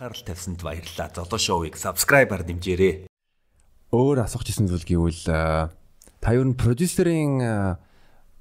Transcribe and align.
анхаарал 0.00 0.24
тавьсанд 0.24 0.62
баярлалаа. 0.64 1.12
Золоо 1.12 1.36
шоуийг 1.36 1.76
subscribe-аар 1.76 2.40
дэмжээрэй. 2.48 3.04
Өөр 3.92 4.24
асуух 4.24 4.48
гэсэн 4.48 4.64
зүйл 4.64 4.88
гэвэл 4.88 5.28
та 5.28 6.28
юу 6.32 6.44
н 6.48 6.56
продюсерийн 6.56 7.76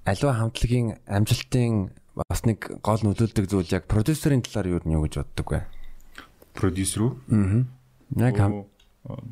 аливаа 0.08 0.36
хамтлагийн 0.40 1.04
амжилтын 1.04 1.92
бас 2.16 2.48
нэг 2.48 2.80
гол 2.80 3.04
нөлөөлдөг 3.04 3.52
зүйл 3.52 3.76
яг 3.76 3.92
продюсерийн 3.92 4.40
талаар 4.40 4.80
юу 4.80 4.82
нь 4.88 4.96
юу 4.96 5.04
гэж 5.04 5.20
боддог 5.20 5.48
вэ? 5.52 5.68
Продюсер 6.56 7.12
үү? 7.12 7.12
Аа. 7.28 7.68
Яг 8.24 8.40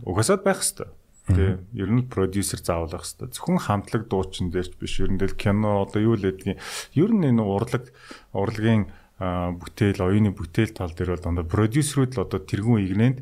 угасаад 0.04 0.44
байх 0.44 0.68
хэвээр. 0.68 0.92
Тэ 1.32 1.64
ер 1.80 1.90
нь 1.96 2.12
продюсер 2.12 2.60
заавал 2.60 2.92
байх 2.92 3.08
хэвээр. 3.08 3.32
Зөвхөн 3.40 3.64
хамтлаг 3.64 4.12
дуучин 4.12 4.52
дээрч 4.52 4.76
биш. 4.76 5.00
Ер 5.00 5.16
нь 5.16 5.20
л 5.24 5.32
кино 5.32 5.88
одоо 5.88 6.04
юу 6.04 6.20
л 6.20 6.28
гэдгийг 6.28 6.60
ер 6.92 7.12
нь 7.16 7.24
энэ 7.24 7.40
урлаг 7.40 7.88
урлагийн 8.36 8.92
бүтээл, 9.18 10.02
оюуны 10.06 10.32
бүтээл 10.34 10.78
тал 10.78 10.94
дээр 10.94 11.18
бол 11.18 11.26
дандаа 11.26 11.46
продюсерүүд 11.46 12.18
л 12.18 12.24
одоо 12.26 12.40
тэргүүн 12.42 12.86
игнэнд 12.86 13.18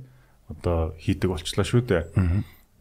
одоо 0.52 0.92
хийдэг 1.00 1.30
болчлаа 1.32 1.64
шүү 1.64 1.82
дээ. 1.88 2.04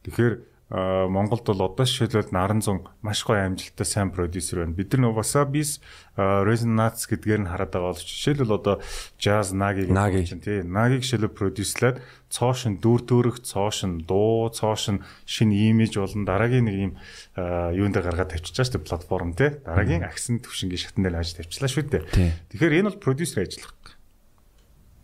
Тэгэхээр 0.03 0.35
Монголд 0.75 1.47
бол 1.47 1.71
одоо 1.71 1.87
жишээлбэл 1.87 2.35
Наран 2.35 2.59
зун 2.59 2.83
маш 2.99 3.23
гоё 3.23 3.47
амжилттай 3.47 3.87
сайн 3.87 4.11
продюсер 4.11 4.59
байна. 4.59 4.75
Бид 4.75 4.91
нар 4.99 5.15
Wasabis 5.15 5.79
Resonance 6.19 7.07
гэдгээр 7.07 7.47
нь 7.47 7.51
хараад 7.51 7.71
байгаа 7.71 7.95
бол 7.95 8.03
жишээлбэл 8.03 8.59
одоо 8.59 8.77
Jazz 9.15 9.55
Nagi 9.55 9.87
чинь 10.27 10.43
тий 10.43 10.67
Nagi 10.67 10.99
жишээлбэл 10.99 11.31
продюслаад 11.31 12.03
цоошин 12.27 12.83
дүр 12.83 13.07
төрөх, 13.07 13.47
цоошин 13.47 14.03
дуу, 14.03 14.51
цоошин 14.51 15.07
шинэ 15.23 15.71
имиж 15.71 15.95
болон 15.95 16.27
дараагийн 16.27 16.67
нэг 16.67 16.75
юм 16.75 16.93
юунд 17.39 17.95
гаргаад 17.95 18.35
тавьчихлаа 18.35 18.67
шүү 18.67 18.75
дээ 18.75 18.89
платформ 18.91 19.31
тий. 19.39 19.55
Дараагийн 19.63 20.03
агсан 20.03 20.43
төвшингийн 20.43 20.83
шатн 20.91 21.07
дээр 21.07 21.23
ажиж 21.23 21.39
тавьчихлаа 21.39 21.71
шүү 21.71 21.87
дээ. 21.87 22.03
Тэгэхээр 22.51 22.83
энэ 22.83 22.91
бол 22.91 22.99
продюсер 22.99 23.47
ажиллах 23.47 23.79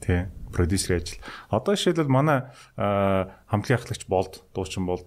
тий 0.02 0.26
продюсер 0.50 0.98
ажил. 0.98 1.22
Одоо 1.46 1.78
жишээлбэл 1.78 2.10
манай 2.10 2.50
хамтлагийн 2.74 3.78
ахлагч 3.78 4.10
болд 4.10 4.42
дуучин 4.50 4.82
болд 4.82 5.06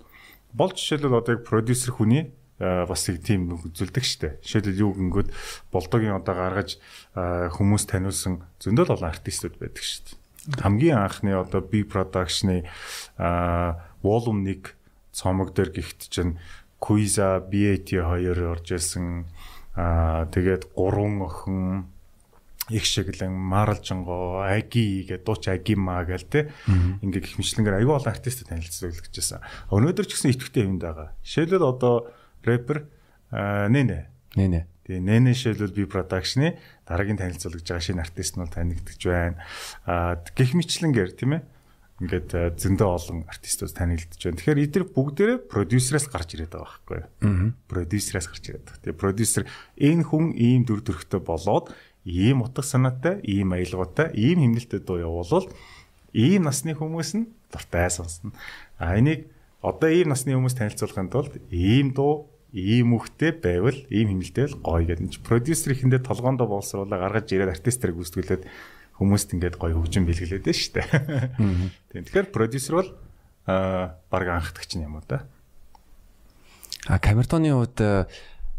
бол 0.54 0.72
жишээлбэл 0.72 1.20
одоо 1.20 1.36
яг 1.36 1.44
продюсер 1.46 1.92
хүний 1.94 2.32
бас 2.60 3.10
нэг 3.10 3.26
тийм 3.26 3.50
үзүүлдэг 3.58 4.06
штэ. 4.06 4.30
Жишээлбэл 4.46 4.84
юу 4.86 4.94
гингүүд 4.94 5.30
болдогийн 5.74 6.16
одоо 6.16 6.36
гаргаж 6.38 6.78
хүмүүс 7.14 7.84
таниулсан 7.90 8.46
зөндөл 8.62 8.94
олон 8.94 9.10
артистууд 9.10 9.58
байдаг 9.58 9.84
штэ. 9.84 10.16
Хамгийн 10.62 11.02
анхны 11.02 11.34
одоо 11.34 11.62
B 11.66 11.84
production-ы 11.84 12.70
volume 14.04 14.44
1 14.46 14.76
цомог 15.12 15.54
дээр 15.56 15.72
гихт 15.72 16.10
чинь 16.10 16.38
Quiza 16.80 17.40
BAT 17.40 17.96
2 17.96 18.52
орж 18.52 18.76
ирсэн. 18.76 19.26
Аа 19.74 20.28
тэгээд 20.30 20.76
гурван 20.76 21.24
охин 21.24 21.88
их 22.70 22.86
шиглэн 22.86 23.32
Маралжанго 23.32 24.44
Аги 24.48 25.04
гэдэг 25.04 25.26
дууч 25.26 25.48
Агима 25.52 26.04
гээл 26.08 26.28
те 26.30 26.40
ингээ 26.68 27.24
гих 27.28 27.36
мэтлэнгээр 27.36 27.84
аюу 27.84 28.00
олон 28.00 28.14
артистууд 28.14 28.52
танилцуулж 28.56 29.04
гэжсэн. 29.04 29.44
Өнөөдөр 29.68 30.06
ч 30.08 30.16
гэсэн 30.16 30.32
итгэвтэй 30.32 30.64
юмд 30.64 30.80
байгаа. 30.80 31.12
Жишээлбэл 31.28 31.68
одоо 31.68 32.14
рэпер 32.44 32.88
Нэнэ. 33.34 34.00
Нэнэ. 34.40 34.62
Тэгээ 34.88 35.04
Нэнэ 35.04 35.32
жишээлбэл 35.36 35.76
би 35.76 35.84
продакшны 35.92 36.56
дараагийн 36.88 37.20
танилцуулж 37.20 37.68
байгаа 37.68 37.84
шинэ 37.84 38.04
артист 38.04 38.40
нь 38.40 38.44
бол 38.44 38.52
танигдж 38.52 39.02
байна. 39.04 39.44
А 39.84 40.16
гих 40.36 40.56
мэтлэнгээр 40.56 41.12
тийм 41.20 41.40
ээ 41.40 41.44
ингээд 42.04 42.58
зөндөө 42.60 42.90
олон 42.90 43.20
артистууд 43.32 43.72
танигдж 43.72 44.20
байна. 44.20 44.38
Тэгэхээр 44.40 44.64
эдгээр 44.68 44.86
бүгдээрээ 44.92 45.40
продюсераас 45.48 46.10
гарч 46.12 46.36
ирээд 46.36 46.52
байгаа 46.52 46.68
байхгүй 46.68 46.98
юу? 47.00 47.08
Продюсераас 47.70 48.28
гарч 48.28 48.44
ирээд 48.50 48.66
байгаа. 48.66 48.84
Тэгээ 48.84 49.00
продюсер 49.00 49.44
энэ 49.80 50.04
хүн 50.04 50.26
ийм 50.36 50.68
дүр 50.68 50.82
төрхтэй 50.84 51.22
болоод 51.24 51.72
ийм 52.06 52.44
утга 52.44 52.64
санаатай, 52.64 53.20
ийм 53.24 53.54
аялгаутай, 53.54 54.12
ийм 54.14 54.44
хэмнэлтэд 54.44 54.86
дуу 54.86 55.00
явуулвал 55.00 55.48
ийм 56.14 56.46
насны 56.46 56.76
хүмүүс 56.78 57.12
нь 57.18 57.26
дуртай 57.52 57.90
сонсно. 57.90 58.32
А 58.78 58.98
энийг 58.98 59.32
одоо 59.62 59.90
ийм 59.90 60.14
насны 60.14 60.36
хүмүүс 60.36 60.56
танилцуулахын 60.60 61.10
тулд 61.10 61.34
ийм 61.50 61.96
дуу, 61.96 62.30
ийм 62.54 62.94
үхтэй 62.94 63.34
байвал 63.34 63.80
ийм 63.90 64.14
хэмнэлтэй 64.14 64.52
л 64.52 64.62
гоё 64.62 64.86
гэдэг. 64.86 65.26
Продюсер 65.26 65.74
ихэндээ 65.74 66.06
толгоондоо 66.06 66.46
боловсруулаа 66.46 67.00
гаргаж 67.02 67.34
ирээд 67.34 67.58
артистээр 67.58 67.98
гүйцэтгүүлээд 67.98 68.44
хүмүүст 69.02 69.34
ингээд 69.34 69.58
гоё 69.58 69.74
хөгжин 69.74 70.06
бэлгэлээд 70.06 70.46
нь 70.46 70.54
дээ. 70.78 70.88
Тийм. 71.90 72.04
Тэгэхээр 72.06 72.30
продюсер 72.30 72.74
бол 72.78 72.90
аа 73.50 73.98
баг 74.14 74.28
анхдагч 74.30 74.78
юм 74.78 75.02
уу 75.02 75.06
да. 75.10 75.26
А 76.86 77.00
камертоны 77.00 77.50
хувьд 77.50 77.80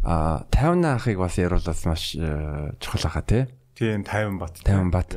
а 0.04 0.44
50 0.52 0.84
ахыг 0.84 1.18
бас 1.18 1.38
яруулаас 1.40 1.84
маш 1.88 2.14
э, 2.14 2.76
чухал 2.78 3.10
хаа 3.10 3.24
тий. 3.24 3.48
Тийм 3.74 4.04
50 4.04 4.38
бат. 4.38 4.60
50 4.62 4.90
бат. 4.92 5.10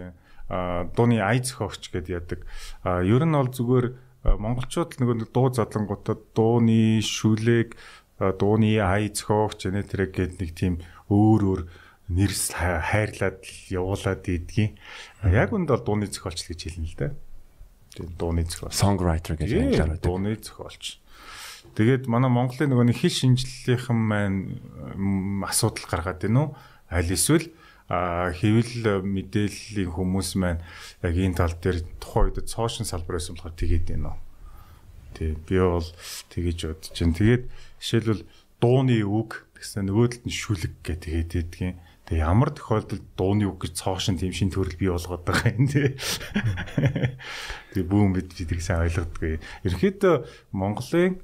А 0.50 0.88
дууны 0.96 1.20
ай 1.20 1.44
зохиогч 1.44 1.92
гэдээ 1.92 2.16
яадаг. 2.18 2.48
А 2.84 3.04
ер 3.04 3.24
нь 3.28 3.36
бол 3.36 3.52
зүгээр 3.52 3.88
монголчууд 4.24 4.96
нөгөө 4.96 5.30
дуу 5.36 5.52
задлангуудад 5.52 6.32
дууны 6.32 7.04
шүлэг 7.04 7.76
дууны 8.18 8.80
ай 8.80 9.12
зохиогч 9.12 9.68
нэ 9.68 9.84
тэрэг 9.84 10.12
гээд 10.16 10.34
нэг 10.40 10.52
тийм 10.56 10.74
өөр 11.12 11.42
өөр 11.44 11.62
нэрс 12.08 12.56
хайрлаад 12.56 13.44
явуулаад 13.68 14.24
идгийн. 14.24 14.80
Яг 15.28 15.52
үнд 15.52 15.68
бол 15.68 15.84
дууны 15.84 16.08
зохиолч 16.08 16.48
гэж 16.48 16.60
хэлнэ 16.72 16.88
л 16.88 16.96
дээ. 16.96 17.12
Тийм 17.92 18.10
дууны 18.16 18.48
зохиолч. 18.48 18.72
Songwriter 18.72 19.36
гэж 19.36 19.52
хэлж 19.52 19.76
байгаа. 19.84 20.00
Дууны 20.00 20.40
зохиолч. 20.40 21.04
Тэгээд 21.78 22.10
манай 22.10 22.34
Монголын 22.34 22.74
нөгөө 22.74 22.90
нэг 22.90 22.98
хэл 23.06 23.38
шинжлэлийнхэн 23.38 23.94
маань 23.94 24.58
асуудал 25.46 25.86
гаргаад 25.86 26.26
байна 26.26 26.50
уу? 26.50 26.50
Аль 26.90 27.14
эсвэл 27.14 27.54
хэвэл 27.86 29.06
мэдээллийн 29.06 29.94
хүмүүс 29.94 30.42
маань 30.42 30.66
яг 31.06 31.14
энэ 31.14 31.38
тал 31.38 31.54
дээр 31.54 31.86
тухайн 32.02 32.34
үед 32.34 32.50
цоошин 32.50 32.90
салбараас 32.90 33.30
болохоор 33.30 33.54
тэгээд 33.54 33.94
байна 33.94 34.18
уу? 34.18 34.20
Тий. 35.14 35.38
Би 35.38 35.62
бол 35.62 35.86
тэгэж 36.34 36.58
бодож 36.66 36.90
чинь. 36.98 37.14
Тэгээд 37.14 37.46
жишээлбэл 37.46 38.26
дууны 38.58 38.98
үг 39.06 39.46
гэсэн 39.62 39.86
нөгөөдөлд 39.86 40.26
нь 40.26 40.34
шүлэг 40.34 40.74
гэх 40.82 40.98
тэгээд 41.06 41.32
идэгин. 41.46 41.78
Тэгээ 42.10 42.26
ямар 42.26 42.58
тохиолдолд 42.58 43.06
дууны 43.14 43.46
үг 43.54 43.70
гэж 43.70 43.86
цоошин 43.86 44.18
тийм 44.18 44.34
шин 44.34 44.50
төрөл 44.50 44.74
бий 44.82 44.90
болгоод 44.90 45.30
байгаа 45.30 45.54
юм 45.54 45.70
тий. 45.70 45.94
Тэгээ 47.78 47.86
бүүн 47.86 48.18
бид 48.18 48.34
бидийг 48.34 48.66
сайн 48.66 48.90
ойлгодгүй. 48.90 49.38
Ерөнхийдөө 49.62 50.16
Монголын 50.58 51.22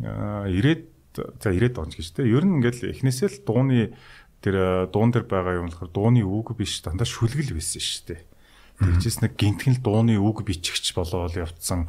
90-ад 0.00 0.96
за 1.40 1.50
90-ад 1.50 1.76
онц 1.80 1.96
гэж 1.96 2.08
те. 2.12 2.28
Ер 2.28 2.44
нь 2.44 2.60
ингээл 2.60 2.92
эхнээсээ 2.92 3.28
л 3.32 3.38
дууны 3.48 3.96
тэр 4.44 4.86
дуун 4.92 5.10
дээр 5.10 5.24
байгаа 5.24 5.60
юм 5.64 5.72
болохоор 5.72 5.90
дууны 5.92 6.20
үг 6.22 6.52
биш 6.56 6.84
дандаа 6.84 7.08
шүлгэл 7.08 7.56
байсан 7.56 7.80
шүү 7.80 8.04
дээ. 8.12 8.22
Тэгжээс 8.76 9.18
нэг 9.24 9.32
гинтхэн 9.40 9.80
л 9.80 9.84
дууны 9.84 10.14
үг 10.20 10.44
бичигч 10.44 10.92
болоод 10.92 11.32
явцсан 11.32 11.88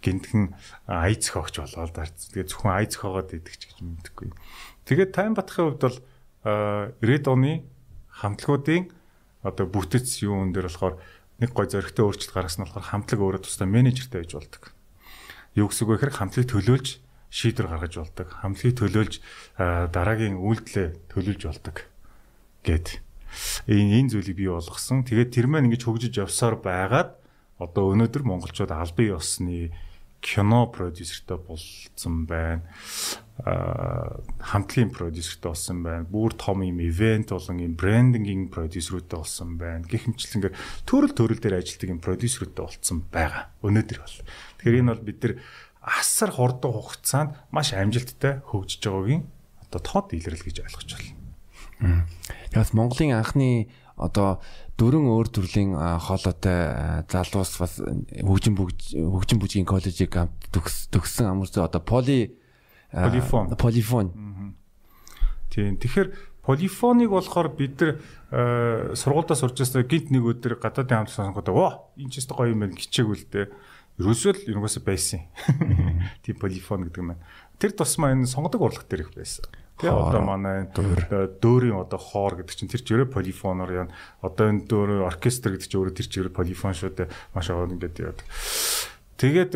гинтхэн 0.00 0.56
ая 0.88 1.12
зохиогч 1.12 1.60
болоод 1.60 1.92
дарц. 1.92 2.32
Тэгээ 2.32 2.48
зөвхөн 2.48 2.72
ая 2.72 2.88
зохиогоод 2.88 3.36
идэгч 3.36 3.62
гэж 3.68 3.78
мэддэггүй. 3.84 4.32
Тэгээд 4.88 5.12
тайм 5.12 5.36
батхын 5.36 5.76
хувьд 5.76 5.82
бол 5.84 5.98
90-ад 7.04 7.26
оны 7.28 7.52
хамтлагуудын 8.08 8.88
одоо 9.44 9.66
бүтэц 9.68 10.24
юун 10.24 10.56
дээр 10.56 10.72
болохоор 10.72 10.96
нэг 11.42 11.50
гой 11.52 11.66
зөрөгтэй 11.68 12.00
өөрчлөлт 12.00 12.32
гаргасан 12.32 12.64
нь 12.64 12.66
болохоор 12.70 12.90
хамтлаг 12.96 13.20
өөрөө 13.20 13.42
тусдаа 13.44 13.68
менежертэй 13.68 14.24
байж 14.24 14.32
болдог. 14.32 14.62
Юу 15.52 15.68
гэсэн 15.68 15.84
үг 15.84 15.90
вэ 15.90 15.96
гэхээр 16.00 16.16
хамтлагийг 16.16 16.48
төлөөлж 16.48 16.88
шийдвэр 17.36 17.68
гаргаж 17.68 17.94
болдог. 18.00 18.28
Хамтлагийг 18.40 18.80
төлөөлж 18.80 19.14
дараагийн 19.92 20.40
үйлдэлээ 20.40 20.88
төлөвлөж 21.12 21.42
болдог 21.44 21.76
гэд 22.64 23.04
энэ 23.68 24.00
энэ 24.00 24.10
зүйлийг 24.16 24.36
бий 24.40 24.48
болгосон. 24.48 25.04
Тэгээд 25.04 25.36
тэр 25.36 25.46
маань 25.46 25.68
ингэж 25.68 25.84
хөгжиж 25.84 26.16
явсаар 26.16 26.56
байгаад 26.56 27.20
одоо 27.60 27.92
өнөөдөр 27.92 28.24
монголчууд 28.24 28.72
албан 28.72 29.20
ёсны 29.20 29.72
кино 30.20 30.66
продюсертэй 30.66 31.36
болсон 31.36 32.26
байна. 32.26 32.62
Аа 33.44 34.18
хамтлагийн 34.40 34.90
продюсертэй 34.90 35.50
болсон 35.52 35.82
байна. 35.84 36.04
Бүр 36.08 36.34
том 36.34 36.64
юм 36.66 36.80
ивент 36.80 37.30
болон 37.30 37.60
юм 37.62 37.76
брендингийн 37.76 38.48
продюсерүүдтэй 38.50 39.18
болсон 39.18 39.54
байна. 39.60 39.86
Гэх 39.86 40.08
мэтчлэнгээр 40.08 40.54
төрөл 40.88 41.14
төрөл 41.14 41.40
дээр 41.40 41.60
ажилладаг 41.60 41.90
юм 41.94 42.00
продюсерүүдтэй 42.00 42.64
болсон 42.64 43.04
байгаа. 43.12 43.52
Өнөөдөр 43.62 43.98
бол. 44.02 44.18
Тэгэхээр 44.58 44.80
энэ 44.82 44.90
бол 44.90 45.04
бид 45.06 45.18
нар 45.22 45.34
асар 45.86 46.34
хурдан 46.34 46.74
хугацаанд 46.74 47.30
маш 47.54 47.70
амжилттай 47.70 48.42
хөгжиж 48.42 48.82
байгаагийн 48.82 49.22
одоо 49.62 49.80
тод 49.80 50.10
илрэл 50.10 50.42
гэж 50.42 50.66
ойлгож 50.66 50.90
байна. 51.78 52.04
Тэгээс 52.50 52.74
Монголын 52.74 53.14
анхны 53.22 53.70
одоо 53.94 54.42
дөрвөн 54.76 55.08
өөр 55.14 55.28
төрлийн 55.30 55.78
хоолойтой 55.78 57.06
залуус 57.06 57.52
бас 57.62 57.78
хөгжин 57.78 58.58
хөгжин 58.58 59.38
бүжгийн 59.38 59.68
коллежийг 59.68 60.10
төгссөн 60.50 61.30
амарч 61.30 61.54
одоо 61.56 61.80
поли 61.80 62.34
полифон. 62.90 63.54
полифон. 63.56 64.06
Тийм. 65.54 65.78
Тэгэхээр 65.78 66.08
полифоныг 66.44 67.10
болохоор 67.14 67.48
бид 67.54 67.80
нар 67.80 67.92
сургуульдаа 68.92 69.38
сурч 69.38 69.62
байсаа 69.62 69.86
гинт 69.86 70.10
нэг 70.10 70.24
өдөр 70.28 70.58
гадаадын 70.60 71.08
хамт 71.08 71.14
сонгоод 71.14 71.48
оо 71.48 71.94
энэ 71.96 72.10
ч 72.12 72.20
өстой 72.20 72.36
гоё 72.36 72.52
юм 72.52 72.62
байна 72.66 72.76
гिचээгүүл 72.76 73.24
дээ 73.32 73.46
ерөөсөө 74.00 74.32
л 74.36 74.56
юугаас 74.56 74.78
байсан. 74.84 75.24
Тийм 76.24 76.36
полифон 76.36 76.86
гэдэг 76.86 77.00
юм 77.00 77.16
байна. 77.16 77.24
Тэр 77.56 77.72
тусмаа 77.72 78.12
энэ 78.12 78.28
сонгодог 78.28 78.60
урлаг 78.60 78.84
дээр 78.88 79.08
их 79.08 79.12
байсан. 79.16 79.48
Тэ 79.76 79.92
одоо 79.92 80.24
манай 80.24 80.68
дөөрийн 80.72 81.76
одоо 81.76 82.00
хоор 82.00 82.40
гэдэг 82.40 82.56
чинь 82.56 82.72
тэр 82.72 82.84
чирээ 82.84 83.08
полифоноор 83.12 83.72
яа. 83.72 83.88
Одоо 84.24 84.52
энэ 84.52 84.68
дөөр 84.68 85.04
оркестр 85.04 85.52
гэдэг 85.56 85.68
чинь 85.68 85.80
өөрөө 85.80 85.96
тэр 85.96 86.08
чирээ 86.08 86.32
полифон 86.32 86.72
шүү 86.72 86.92
дээ. 86.96 87.12
Маш 87.36 87.52
аваад 87.52 87.76
ингээд 87.76 87.96
яа. 88.00 88.16
Тэгээд 89.20 89.52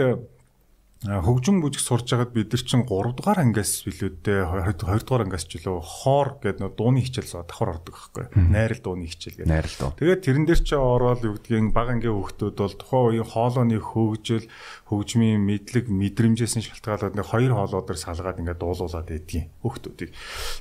хөгжим 1.00 1.62
бүжиг 1.64 1.81
сурж 1.81 2.12
байгаад 2.12 2.35
бид 2.37 2.52
нар 2.52 2.61
чинь 2.61 2.85
3 2.85 3.17
дугаар 3.17 3.41
ангиас 3.41 3.73
билүүдээ 3.88 4.76
2 4.76 4.85
дугаар 4.85 5.25
ангиас 5.25 5.49
ч 5.49 5.56
илүү 5.56 5.81
хоор 5.81 6.37
гэдэг 6.44 6.61
нөө 6.61 6.76
дууны 6.76 7.00
хичээл 7.00 7.41
давхар 7.41 7.81
ордог 7.81 7.97
байхгүй 7.97 8.29
найрал 8.37 8.85
дууны 8.85 9.08
хичээл 9.08 9.41
гэдэг. 9.41 9.49
Найрал 9.49 9.76
дуу. 9.81 9.97
Тэгээд 9.97 10.20
тэрэн 10.20 10.44
дээр 10.44 10.61
чи 10.61 10.76
ороод 10.76 11.25
юу 11.25 11.41
гэдгийг 11.41 11.73
баг 11.73 11.88
ангийн 11.88 12.20
хөгтүүд 12.20 12.52
бол 12.52 12.76
тухайн 12.76 13.17
үеийн 13.17 13.29
хоолойны 13.32 13.81
хөгжил 13.81 14.44
хөгжмийн 14.93 15.41
мэдлэг 15.41 15.88
мэдрэмжээс 15.88 16.55
нь 16.61 16.67
шалтгаалаад 16.69 17.17
нэг 17.17 17.26
хоёр 17.32 17.52
хоолойдоор 17.56 17.97
салгаад 17.97 18.41
ингээд 18.44 18.61
дуулуулад 18.61 19.08
байдгийн 19.08 19.49
хөгтүүдийг 19.64 20.12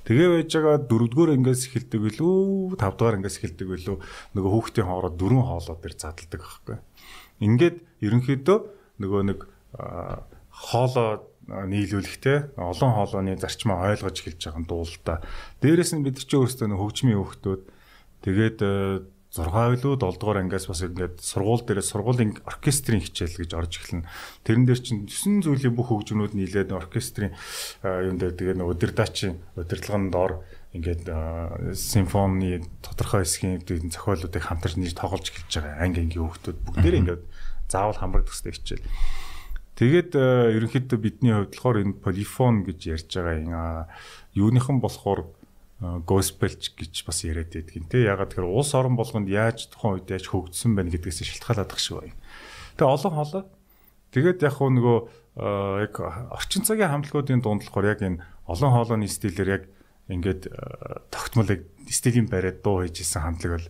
тэгээ 0.08 0.28
байж 0.40 0.52
байгаа 0.56 0.88
4 0.88 1.12
дугаар 1.12 1.36
ангиас 1.36 1.68
эхэлдэг 1.68 2.00
билүү 2.00 2.80
5 2.80 2.96
дугаар 2.96 3.20
ангиас 3.20 3.44
эхэлдэг 3.44 3.68
билүү 3.76 3.98
нөгөө 4.40 4.52
хүүхдийн 4.56 4.88
хоороо 4.88 5.12
дөрвөн 5.12 5.44
хоолой 5.52 5.78
дээр 5.84 5.96
задалдаг 6.00 6.40
байхгүй 6.40 6.78
ингээд 7.44 7.76
ерөнхийдөө 8.08 8.58
нөгөө 9.04 9.22
нэг 9.36 9.40
хоолоо 9.74 11.30
нийлүүлэхтэй 11.50 12.54
олон 12.58 12.92
хоолойны 12.94 13.38
зарчмаа 13.38 13.90
ойлгож 13.90 14.22
эхэлж 14.22 14.42
байгаа 14.46 14.62
нь 14.62 14.70
дуулалтаа. 14.70 15.18
Дээрээс 15.62 15.92
нь 15.98 16.06
бид 16.06 16.22
чи 16.22 16.36
өөрсдөө 16.38 16.78
хөгжмийн 16.78 17.18
хөвгтүүд 17.18 17.62
тэгээд 18.26 18.60
6 19.30 19.46
илүү 19.46 19.94
7 20.02 20.18
дугаар 20.18 20.42
ангиас 20.42 20.66
бас 20.66 20.82
ингээд 20.82 21.22
сургууль 21.22 21.62
дээр 21.62 21.86
сургуулийн 21.86 22.42
оркестрийн 22.50 22.98
хичээл 23.06 23.46
гэж 23.46 23.52
орж 23.54 23.74
эхэлнэ. 23.78 24.10
Тэрэн 24.42 24.66
дээр 24.66 24.82
чинь 24.82 25.06
9 25.06 25.46
зүйлийн 25.46 25.78
бүх 25.78 25.94
хөгжмөнүүд 25.94 26.34
нийлээд 26.34 26.74
оркестрийн 26.74 27.38
юм 27.86 28.18
дээр 28.18 28.34
тэгээ 28.34 28.58
нэг 28.58 28.74
удирдаачийн 28.74 29.38
удирдлагын 29.54 30.10
дор 30.10 30.42
ингээд 30.74 31.06
симфоны 31.78 32.66
тодорхой 32.82 33.22
хэсгийн 33.22 33.62
зохиолуудыг 33.94 34.42
хамтарч 34.42 34.82
нийж 34.82 34.98
тоглож 34.98 35.30
эхэлж 35.30 35.62
байгаа 35.62 35.78
анги 35.78 36.10
ангийн 36.10 36.26
хөгтүүд 36.26 36.58
бүгдээр 36.66 37.00
ингээд 37.06 37.24
заавал 37.70 38.02
хамрагдах 38.02 38.34
хэрэгтэй 38.34 38.82
хичээл. 38.82 38.86
Тэгээд 39.80 40.12
э, 40.12 40.60
ерөнхийдөө 40.60 41.00
бидний 41.00 41.32
хувьд 41.32 41.56
болохоор 41.56 41.78
энэ 41.80 42.04
полифон 42.04 42.68
гэж 42.68 42.80
ярьж 43.00 43.10
байгаа 43.16 43.88
юм 44.36 44.52
юуныхан 44.52 44.84
болохоор 44.84 45.32
госпелч 45.80 46.76
гэж 46.76 47.08
бас 47.08 47.24
яриад 47.24 47.56
байдаг 47.56 47.76
юм 47.80 47.88
те 47.88 48.04
ягаад 48.04 48.36
тэгэхээр 48.36 48.52
улс 48.52 48.76
орон 48.76 49.00
болгонд 49.00 49.32
яаж 49.32 49.72
тухайн 49.72 50.04
үед 50.04 50.12
яаж 50.12 50.28
хөгжсөн 50.28 50.76
байна 50.76 50.92
гэдгээс 50.92 51.24
шалтгаалаад 51.24 51.72
шиг 51.80 52.04
байна. 52.04 52.20
Тэгээ 52.76 52.92
олон 53.00 53.14
хоолой 53.16 53.44
тэгээд 54.12 54.44
яг 54.44 54.54
хөө 54.60 54.70
нөгөө 54.76 54.98
яг 55.88 55.94
орчин 56.36 56.68
цагийн 56.68 56.92
хамтлагуудын 56.92 57.40
дунд 57.40 57.64
болохоор 57.64 57.88
яг 57.96 58.04
энэ 58.04 58.20
олон 58.44 58.72
хоолойны 58.76 59.08
стилээр 59.08 59.50
яг 59.56 59.64
ингээд 60.12 60.52
тогтмол 61.16 61.48
стилийн 61.88 62.28
бариад 62.28 62.60
дуу 62.60 62.84
хийж 62.84 63.00
исэн 63.00 63.24
хамтлаг 63.24 63.64
бол 63.64 63.68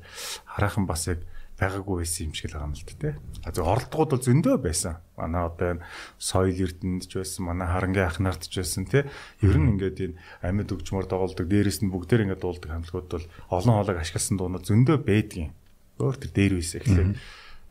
хараахан 0.50 0.90
бас 0.90 1.06
яг 1.14 1.22
байгаагүй 1.60 1.96
байсан 2.02 2.32
юм 2.32 2.34
шиг 2.34 2.50
л 2.50 2.56
байгаа 2.56 2.72
юм 2.72 2.76
л 2.80 2.88
дээ. 2.88 3.16
А 3.44 3.52
зөв 3.52 3.68
оролдогууд 3.68 4.12
бол 4.16 4.24
зөндөө 4.24 4.56
байсан. 4.64 4.96
Манай 5.20 5.44
одоо 5.44 5.68
энэ 5.76 5.84
соёл 6.16 6.56
эрдэнэд 6.56 7.06
ч 7.06 7.14
байсан, 7.20 7.42
манай 7.44 7.68
харангийн 7.68 8.08
ах 8.08 8.20
нарт 8.24 8.48
ч 8.48 8.64
байсан 8.64 8.88
тий. 8.88 9.04
Ер 9.44 9.56
нь 9.60 9.76
ингээд 9.76 10.00
энэ 10.00 10.16
амьд 10.40 10.72
өгчмөр 10.72 11.06
доголдог, 11.12 11.52
дээрээс 11.52 11.84
нь 11.84 11.92
бүгдээр 11.92 12.32
ингээд 12.32 12.44
дуулдаг 12.44 12.72
хамтлагууд 12.72 13.08
бол 13.12 13.28
олон 13.52 13.74
хоолойг 13.76 14.00
ашигласан 14.00 14.36
дуунууд 14.40 14.64
зөндөө 14.64 14.98
байдгийн. 15.04 15.52
Өөр 16.00 16.16
тэр 16.16 16.32
дээр 16.32 16.54
үйсэ 16.64 16.80
гэхлээр 16.80 17.12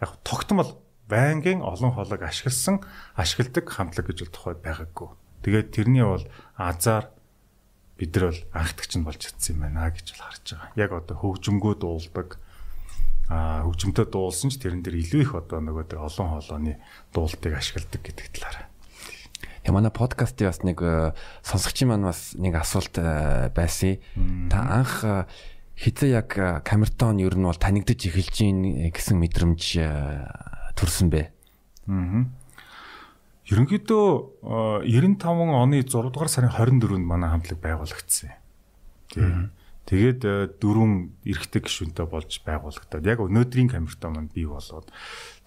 яг 0.04 0.12
тогтмол 0.20 0.70
байнгын 1.08 1.64
олон 1.64 1.96
хоолойг 1.96 2.22
ашигласан, 2.28 2.84
ашигладаг 3.16 3.64
хамтлаг 3.64 4.04
гэж 4.04 4.28
бол 4.28 4.36
тухайд 4.36 4.60
байгаагүй. 4.60 5.08
Тэгээд 5.48 5.68
тэрний 5.72 6.04
бол 6.04 6.24
азар 6.60 7.08
бид 7.96 8.12
нар 8.12 8.30
бол 8.30 8.42
анхдагч 8.52 8.92
нь 9.00 9.06
болж 9.08 9.20
чадсан 9.24 9.56
юм 9.56 9.60
байна 9.64 9.88
гэж 9.88 10.06
бол 10.12 10.24
харж 10.28 10.44
байгаа. 10.52 10.76
Яг 10.76 10.90
одоо 10.92 11.16
хөгжмгөө 11.16 11.74
дуулдаг 11.80 12.28
а 13.28 13.62
хөгжимтэй 13.68 14.08
дуулсан 14.08 14.48
ч 14.48 14.56
тэрэн 14.56 14.80
дээр 14.80 15.04
илүү 15.04 15.20
их 15.20 15.32
одоо 15.36 15.60
нөгөө 15.60 15.92
тэр 15.92 16.00
олон 16.00 16.40
хоолойны 16.40 16.80
дуултыг 17.12 17.52
ашигладаг 17.60 18.00
гэдэг 18.00 18.26
талаараа. 18.32 18.68
Тэгээ 19.68 19.76
манай 19.76 19.92
подкастын 19.92 20.48
бас 20.48 20.64
нэг 20.64 20.80
э, 20.80 21.12
сонсогчийн 21.44 21.92
маань 21.92 22.08
бас 22.08 22.32
нэг 22.40 22.56
асуулт 22.56 22.96
э, 22.96 23.52
байсан. 23.52 24.00
Та 24.48 24.64
анх 24.80 25.04
э, 25.04 25.28
хизээ 25.76 26.24
яг 26.24 26.32
камертон 26.64 27.20
ер 27.20 27.36
нь 27.36 27.44
бол 27.44 27.52
танигдаж 27.52 28.00
эхэлж 28.00 28.32
гин 28.32 28.88
гэсэн 28.88 29.20
мэдрэмж 29.20 29.62
төрсөн 30.72 31.12
бэ. 31.12 31.28
Аа. 31.84 32.24
Ерөнхийдөө 33.48 34.88
95 34.88 35.28
оны 35.28 35.84
6 35.84 36.12
дугаар 36.16 36.32
сарын 36.32 36.52
24-нд 36.52 37.04
манай 37.04 37.28
хамтлаг 37.28 37.60
байгуулагдсан. 37.60 38.32
Тийм. 39.12 39.52
Тэгээд 39.88 40.20
э, 40.28 40.52
дөрвөн 40.60 41.16
эрэгтэй 41.24 41.64
гишүүнтэй 41.64 42.04
болж 42.04 42.44
байгуулагдаад 42.44 43.08
яг 43.08 43.24
өнөөдрийн 43.24 43.72
камертаа 43.72 44.12
маань 44.12 44.28
бий 44.28 44.44
болоод. 44.44 44.92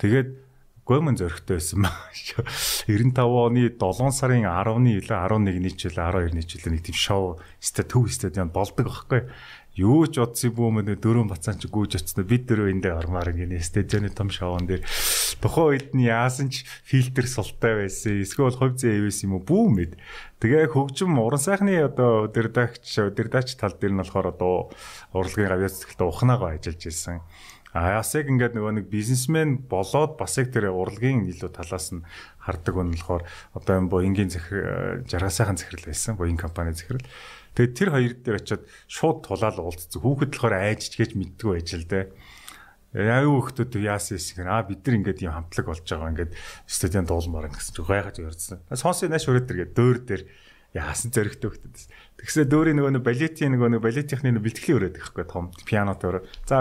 Тэгээд 0.01 0.33
гомон 0.81 1.13
зөрөгтэй 1.13 1.61
байсан 1.61 1.85
маа. 1.85 1.93
95 2.09 3.21
оны 3.45 3.69
7 3.69 4.09
сарын 4.09 4.49
10-ны 4.49 4.97
илүү 4.97 5.13
11-ний 5.13 5.73
жил 5.77 5.93
12-ны 5.93 6.41
жил 6.41 6.73
нэг 6.73 6.81
тийм 6.89 6.97
шоу 6.97 7.37
өстө 7.61 7.85
төв 7.85 8.09
стадионд 8.09 8.49
болдог 8.49 8.89
байхгүй. 8.89 9.29
Юу 9.77 10.09
ч 10.09 10.17
бүү 10.17 10.69
мөн 10.73 10.97
дөрөв 10.97 11.29
бацаан 11.29 11.61
чи 11.61 11.69
гүйж 11.69 12.01
очсон. 12.01 12.25
Бид 12.25 12.49
дөрөв 12.49 12.73
эндээ 12.73 12.97
ормаар 12.97 13.29
гинэ. 13.31 13.61
Стадионы 13.61 14.09
том 14.09 14.33
шоуон 14.33 14.65
дээр 14.65 14.81
тухайн 15.41 15.67
үед 15.75 15.89
нь 15.97 16.05
яасан 16.05 16.53
ч 16.53 16.63
фильтр 16.85 17.25
султай 17.25 17.83
байсан. 17.83 18.21
Эсвэл 18.21 18.53
хувь 18.53 18.77
зээ 18.77 19.01
хэвээс 19.01 19.25
юм 19.25 19.41
уу? 19.41 19.43
Бүү 19.43 19.65
мэд. 19.73 19.93
Тэгээ 20.39 20.71
хөгжим 20.71 21.17
уран 21.17 21.41
сайхны 21.41 21.75
одоо 21.81 22.29
өдөрдагч 22.29 22.85
өдөрдагч 22.85 23.57
тал 23.57 23.73
дээр 23.73 23.97
нь 23.97 24.01
болохоор 24.05 24.31
одоо 24.31 24.69
урлагийн 25.17 25.49
авиац 25.49 25.81
цэглэлд 25.81 26.05
ухнаагаа 26.05 26.55
ажиллаж 26.55 26.81
ирсэн. 26.85 27.19
А 27.73 28.03
бас 28.03 28.11
яг 28.19 28.27
ингээд 28.27 28.51
нөгөө 28.51 28.83
нэг 28.83 28.85
бизнесмен 28.91 29.63
болоод 29.71 30.19
бас 30.19 30.35
яг 30.35 30.51
тэр 30.51 30.75
урлагийн 30.75 31.23
илүү 31.23 31.55
талаас 31.55 31.95
нь 31.95 32.03
хардаг 32.43 32.75
нь 32.75 32.91
болохоор 32.91 33.23
одоо 33.55 33.73
энэ 33.79 33.87
боингийн 33.87 34.27
захир 34.27 35.07
жаргасайхан 35.07 35.55
захирал 35.55 35.87
байсан 35.87 36.19
боинг 36.19 36.43
компани 36.43 36.75
захирал. 36.75 37.07
Тэгээд 37.55 37.77
тэр 37.79 37.89
хоёр 37.95 38.13
дээр 38.19 38.37
очиод 38.43 38.63
шууд 38.91 39.23
тулаал 39.23 39.63
уулзсан. 39.63 40.03
Хүүхэд 40.03 40.35
болохоор 40.35 40.55
айжч 40.59 40.99
гэж 40.99 41.15
мэддэггүй 41.15 41.51
байж 41.55 41.69
л 41.79 41.87
дээ. 41.87 42.05
Яа 42.91 43.23
юу 43.23 43.39
хөхтөд 43.39 43.79
яасан 43.79 44.19
юм 44.19 44.51
аа 44.51 44.67
бид 44.67 44.83
нар 44.83 44.99
ингээд 44.99 45.23
юм 45.23 45.31
хамтлаг 45.31 45.65
болж 45.71 45.87
байгаа 45.87 46.11
ингээд 46.11 46.35
стадион 46.67 47.07
дуулмаар 47.07 47.47
гэсэн 47.47 47.71
чи 47.71 47.81
гайхаж 47.87 48.19
ярьсан. 48.19 48.59
Сонсоо 48.67 49.07
нааш 49.07 49.31
өрөөд 49.31 49.47
тэргээ 49.47 49.69
дөөр 49.71 49.97
дээр 50.03 50.23
яасан 50.75 51.11
зөрөгтэй 51.11 51.49
хөхтөд. 51.51 51.75
Тэгсээ 52.19 52.45
дөөрийн 52.47 52.79
нөгөө 52.79 52.91
нэг 52.95 53.03
балетийн 53.03 53.51
нөгөө 53.55 53.69
нэг 53.75 53.81
балетийнхны 53.83 54.39
бэлтгэлийн 54.39 54.77
өрөөд 54.79 54.95
гэхгүй 55.03 55.25
том 55.27 55.51
пианотой 55.67 56.07
өрөө. 56.19 56.23
За 56.47 56.57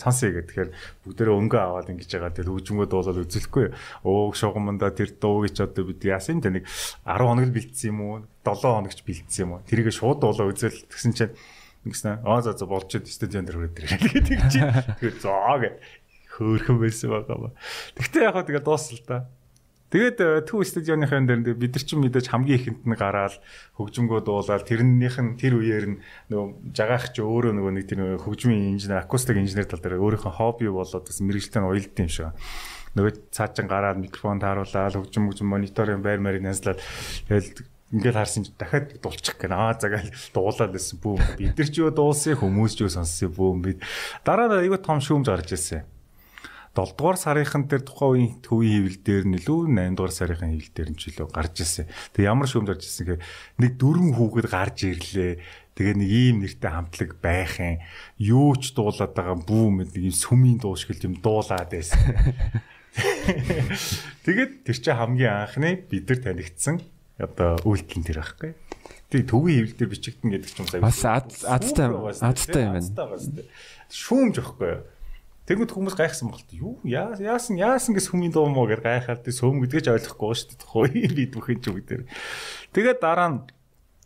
сонсъё 0.00 0.32
гэх 0.32 0.48
тэгэхээр 0.48 0.70
бүгдээрээ 1.04 1.36
өнгө 1.36 1.58
аваад 1.60 1.92
ингэж 1.92 2.08
байгаа 2.08 2.32
тэр 2.32 2.48
хөгжмөө 2.48 2.86
дуулаад 2.88 3.20
үзэлэхгүй. 3.20 3.66
Өө 4.04 4.32
шугаманда 4.32 4.92
тэр 4.96 5.12
дууг 5.12 5.52
ч 5.52 5.60
одоо 5.60 5.84
бид 5.88 6.00
яасан 6.08 6.40
тэ 6.40 6.56
нэг 6.56 6.64
10 7.04 7.20
хоног 7.20 7.52
бэлдсэн 7.52 7.88
юм 7.92 8.00
уу? 8.00 8.16
7 8.48 8.64
хоногч 8.64 9.00
бэлдсэн 9.04 9.40
юм 9.44 9.50
уу? 9.56 9.64
Тэрийг 9.68 9.92
шууд 9.92 10.24
дуулаа 10.24 10.48
үзэл 10.48 10.88
тэгсэн 10.88 11.12
чинь 11.12 11.32
ингэснэ. 11.86 12.20
Аа 12.24 12.40
за 12.44 12.52
за 12.52 12.66
болчиход 12.68 13.08
стадион 13.08 13.48
дээр 13.48 13.58
өрөөд 13.60 13.78
ирээ 13.80 13.98
гэдэг 14.00 14.40
чинь. 14.52 14.68
Тэгэхээр 15.00 15.16
зоо 15.20 15.56
гэ 15.60 15.70
хөөрхөн 16.36 16.78
байсан 16.80 17.08
байгаа 17.12 17.38
ба. 17.40 17.50
Тэгтээ 17.96 18.24
яг 18.24 18.34
хаа 18.36 18.44
тэгээ 18.44 18.64
дуусал 18.64 19.00
та. 19.04 19.28
Тэгээд 19.90 20.46
төв 20.46 20.62
стадионынхаа 20.62 21.18
дээр 21.26 21.58
бид 21.58 21.74
нар 21.74 21.82
чинь 21.82 21.98
мэдээж 21.98 22.30
хамгийн 22.30 22.58
ихэнд 22.62 22.86
нь 22.86 22.94
гараад 22.94 23.42
хөгжмгөө 23.74 24.22
дуулаад 24.22 24.62
тэрнийх 24.62 25.18
нь 25.18 25.34
тэр 25.34 25.58
үеэр 25.58 25.86
нь 25.90 25.98
нөгөө 26.30 26.70
жагаах 26.70 27.10
чи 27.10 27.26
өөрөө 27.26 27.58
нөгөө 27.58 27.72
нэг 27.74 27.86
тэр 27.90 28.00
хөгжмийн 28.22 28.78
инженер 28.78 29.02
акустик 29.02 29.42
инженер 29.42 29.66
тал 29.66 29.82
дээр 29.82 29.98
өөрийнхөө 29.98 30.30
хобби 30.30 30.70
болоод 30.70 31.10
бас 31.10 31.18
мэрэгчлэн 31.18 31.66
уялдсан 31.66 32.06
юм 32.06 32.12
шиг. 32.14 32.30
Нөгөө 32.94 33.34
цаачин 33.34 33.66
гараад 33.66 33.98
микрофон 33.98 34.38
тааруулаад 34.38 34.94
хөгжим 34.94 35.26
хөгжим 35.26 35.50
мониторын 35.50 36.06
байр 36.06 36.22
марийг 36.22 36.46
нязлаад 36.46 36.78
тэгэл 37.26 37.66
ингээд 37.90 38.18
харсан 38.18 38.46
чи 38.46 38.54
дахиад 38.54 39.02
дуулчих 39.02 39.34
гэнэ. 39.34 39.54
Аа 39.54 39.74
загаал 39.74 40.10
дуулаад 40.34 40.70
байсан 40.70 40.98
бүү. 41.02 41.18
Бид 41.38 41.58
нар 41.58 41.70
ч 41.70 41.76
юу 41.82 41.90
дуулсан 41.90 42.38
хүмүүс 42.38 42.78
ч 42.78 42.86
юу 42.86 42.90
сонссон 42.90 43.34
бүү. 43.34 43.50
Бид 43.58 43.78
дараа 44.22 44.46
нь 44.46 44.70
айгүй 44.70 44.78
том 44.78 45.02
шүүмж 45.02 45.26
гарч 45.26 45.58
ирсэн 45.58 45.82
7 46.70 46.94
дугаар 46.94 47.18
сарынхан 47.18 47.66
дээр 47.66 47.82
тухайн 47.82 48.14
үеийн 48.14 48.38
төвийн 48.46 48.74
хэвлэл 48.78 49.02
дээр 49.02 49.24
нь 49.26 49.38
илүү 49.42 49.74
8 49.74 49.98
дугаар 49.98 50.14
сарынхан 50.14 50.54
хэвлэл 50.54 50.70
дээр 50.70 50.90
нь 50.94 50.98
ч 51.02 51.10
илүү 51.10 51.26
гарч 51.34 51.54
ирсэн. 51.66 51.90
Тэгээ 52.14 52.30
ямар 52.30 52.46
шүүмж 52.46 52.68
гарч 52.70 52.82
ирсэн 52.86 53.04
гэхээр 53.10 53.26
нэг 53.58 53.72
дөрвөн 53.74 54.14
хүүхэд 54.14 54.48
гарч 54.54 54.78
ирлээ. 54.86 55.32
Тэгээ 55.74 55.94
нэг 55.98 56.10
ийм 56.14 56.36
нэртэй 56.46 56.70
хамтлаг 56.70 57.10
байх 57.18 57.58
юм. 57.58 57.82
Юу 58.22 58.54
ч 58.54 58.70
дуулаад 58.70 59.18
байгаа 59.18 59.38
бүү 59.42 59.66
мэд 59.82 59.90
нэг 59.98 60.02
юм 60.06 60.14
сүмийн 60.14 60.62
дуу 60.62 60.78
шиг 60.78 60.94
юм 61.02 61.18
дуулаад 61.18 61.74
байсан. 61.74 61.98
Тэгээд 64.26 64.62
тэр 64.62 64.78
чинь 64.78 64.94
хамгийн 64.94 65.50
анхны 65.50 65.74
бид 65.90 66.06
нар 66.06 66.22
танигдсан 66.22 66.78
одоо 67.20 67.60
үйлдэл 67.64 68.04
тэр 68.04 68.18
байхгүй. 68.24 68.52
Тэгээ 69.10 69.30
төвийн 69.30 69.56
хэвлэл 69.60 69.78
дээр 69.78 69.92
бичигдэн 69.92 70.30
гэдэг 70.32 70.50
ч 70.50 70.56
юм 70.60 70.68
сайн. 70.70 70.82
Бас 70.84 71.02
азтай 71.04 71.88
азтай 72.24 72.62
юм 72.64 72.74
байна. 72.78 73.44
Шүүмж 73.90 74.34
байхгүй 74.40 74.68
юу? 74.70 74.82
Тэгмэд 75.50 75.74
хүмүүс 75.74 75.96
гайхсан 75.98 76.30
болт. 76.30 76.46
Юу 76.54 76.78
яасан 76.86 77.58
яасан 77.58 77.92
гэс 77.98 78.14
хүмүүний 78.14 78.30
дуу 78.30 78.46
мó 78.46 78.70
гэж 78.70 78.86
гайхаад 78.86 79.26
тий 79.26 79.34
сөм 79.34 79.58
гэдгэж 79.66 79.90
ойлгохгүй 79.90 80.34
шүү 80.38 80.54
дээ. 80.54 80.70
Хөөе 80.70 81.10
бид 81.10 81.34
бүхэн 81.34 81.58
ч 81.58 81.74
бүгдээр. 81.74 82.02
Тэгээд 82.70 83.02
дараа 83.02 83.28
нь 83.34 83.38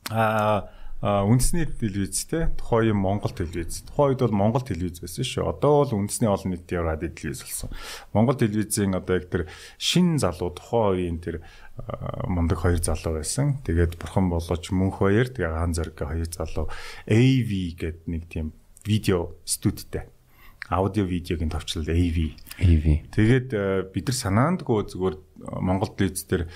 аа 0.09 0.73
үндэсний 1.03 1.67
телевиз 1.67 2.25
те 2.31 2.49
тухайн 2.57 2.95
юм 2.95 3.03
Монгол 3.05 3.33
телевиз. 3.35 3.83
Тухайн 3.89 4.15
үед 4.15 4.23
бол 4.25 4.39
Монгол 4.39 4.63
телевиз 4.63 5.03
байсан 5.03 5.25
шүү. 5.25 5.51
Одоо 5.51 5.85
бол 5.85 5.99
үндэсний 6.01 6.31
олон 6.31 6.55
нийтийн 6.55 6.85
радио 6.87 7.11
телевиз 7.11 7.45
болсон. 7.45 7.71
Монгол 8.15 8.39
телевизийн 8.39 8.95
одоо 8.95 9.19
яг 9.21 9.29
тэр 9.29 9.45
шин 9.77 10.17
залуу 10.17 10.55
тухайн 10.55 10.97
үеийн 10.97 11.19
тэр 11.21 11.37
мундаг 12.25 12.63
хоёр 12.63 12.81
залуу 12.81 13.21
байсан. 13.21 13.61
Тэгээд 13.67 13.99
бурхан 14.01 14.31
болооч 14.33 14.71
мөнх 14.73 15.03
хоёр 15.03 15.29
тэгээ 15.29 15.53
хаан 15.53 15.75
зориг 15.75 15.99
хоёр 15.99 16.31
залуу 16.31 16.71
AV 17.05 17.51
гэдэг 17.77 18.05
нэг 18.09 18.23
тийм 18.31 18.57
видео 18.87 19.37
студитэй 19.45 20.09
аудио 20.71 21.05
видеогийн 21.05 21.53
товчлол 21.53 21.85
AV. 21.85 22.33
AV. 22.65 22.87
Тэгээд 23.13 23.49
бид 23.93 24.09
нар 24.09 24.17
санаандгүй 24.17 24.89
зүгээр 24.89 25.17
Монгол 25.61 25.93
телевиз 25.93 26.25
дээр 26.25 26.49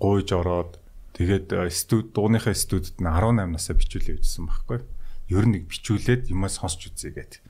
гуйж 0.00 0.32
ороод 0.32 0.80
Тэгээд 1.18 1.50
студ 1.74 2.14
дууныхаа 2.14 2.54
студид 2.54 3.02
нь 3.02 3.10
18 3.10 3.50
насаа 3.50 3.74
бичүүлээ 3.74 4.22
үзсэн 4.22 4.46
байхгүй. 4.46 4.86
Ер 5.34 5.44
нь 5.50 5.66
бичүүлээд 5.66 6.30
юмаа 6.30 6.46
сонсч 6.46 6.94
үзье 6.94 7.10
гэд. 7.10 7.42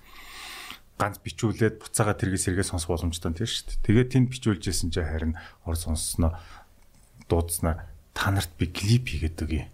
Ганц 0.96 1.20
бичүүлээд 1.20 1.76
буцаага 1.76 2.16
тэргээ 2.16 2.40
сэргээ 2.48 2.64
сонсох 2.64 2.96
боломжтой 2.96 3.36
тийм 3.36 3.44
шүү 3.44 3.68
дээ. 3.68 3.84
Тэгээд 3.84 4.08
тэнд 4.16 4.28
бичүүлжсэн 4.32 4.88
чинь 4.88 5.04
харин 5.04 5.34
ор 5.68 5.76
сонссноо 5.76 6.32
дуудснаа 7.28 7.92
та 8.16 8.32
нарт 8.32 8.56
би 8.56 8.72
клип 8.72 9.12
хийгээд 9.12 9.36
өгье 9.44 9.68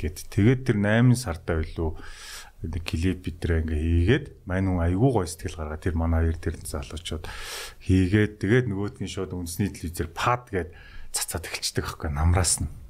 гэд. 0.00 0.32
Тэгээд 0.32 0.60
тэр 0.64 0.80
8 0.80 1.12
сартаа 1.12 1.60
билүү 1.60 1.92
нэг 2.64 2.88
клип 2.88 3.20
бид 3.20 3.36
тэр 3.36 3.60
ингээ 3.68 3.84
хийгээд 3.84 4.26
мань 4.48 4.64
хүн 4.64 4.80
айгүй 4.80 5.10
гой 5.12 5.28
сэтгэл 5.28 5.60
гаргаад 5.60 5.84
тэр 5.84 5.94
манай 6.00 6.24
хоёр 6.24 6.38
тэр 6.40 6.56
залуучууд 6.56 7.28
хийгээд 7.84 8.32
тэгээд 8.40 8.66
нөгөөдгийн 8.72 9.12
шууд 9.12 9.36
үндэсний 9.36 9.70
телевизээр 9.70 10.08
пад 10.16 10.48
гээд 10.48 10.72
цацаад 11.12 11.44
эхэлчихдэг 11.52 11.84
аахгүй 11.84 12.10
намраас 12.10 12.64
нь 12.64 12.85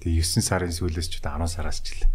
Тэгээ 0.00 0.24
9 0.24 0.44
сарын 0.44 0.72
сүүлээс 0.72 1.08
ч 1.12 1.20
удаа 1.20 1.36
10 1.36 1.52
сараас 1.52 1.80
ч 1.84 2.00
л. 2.00 2.08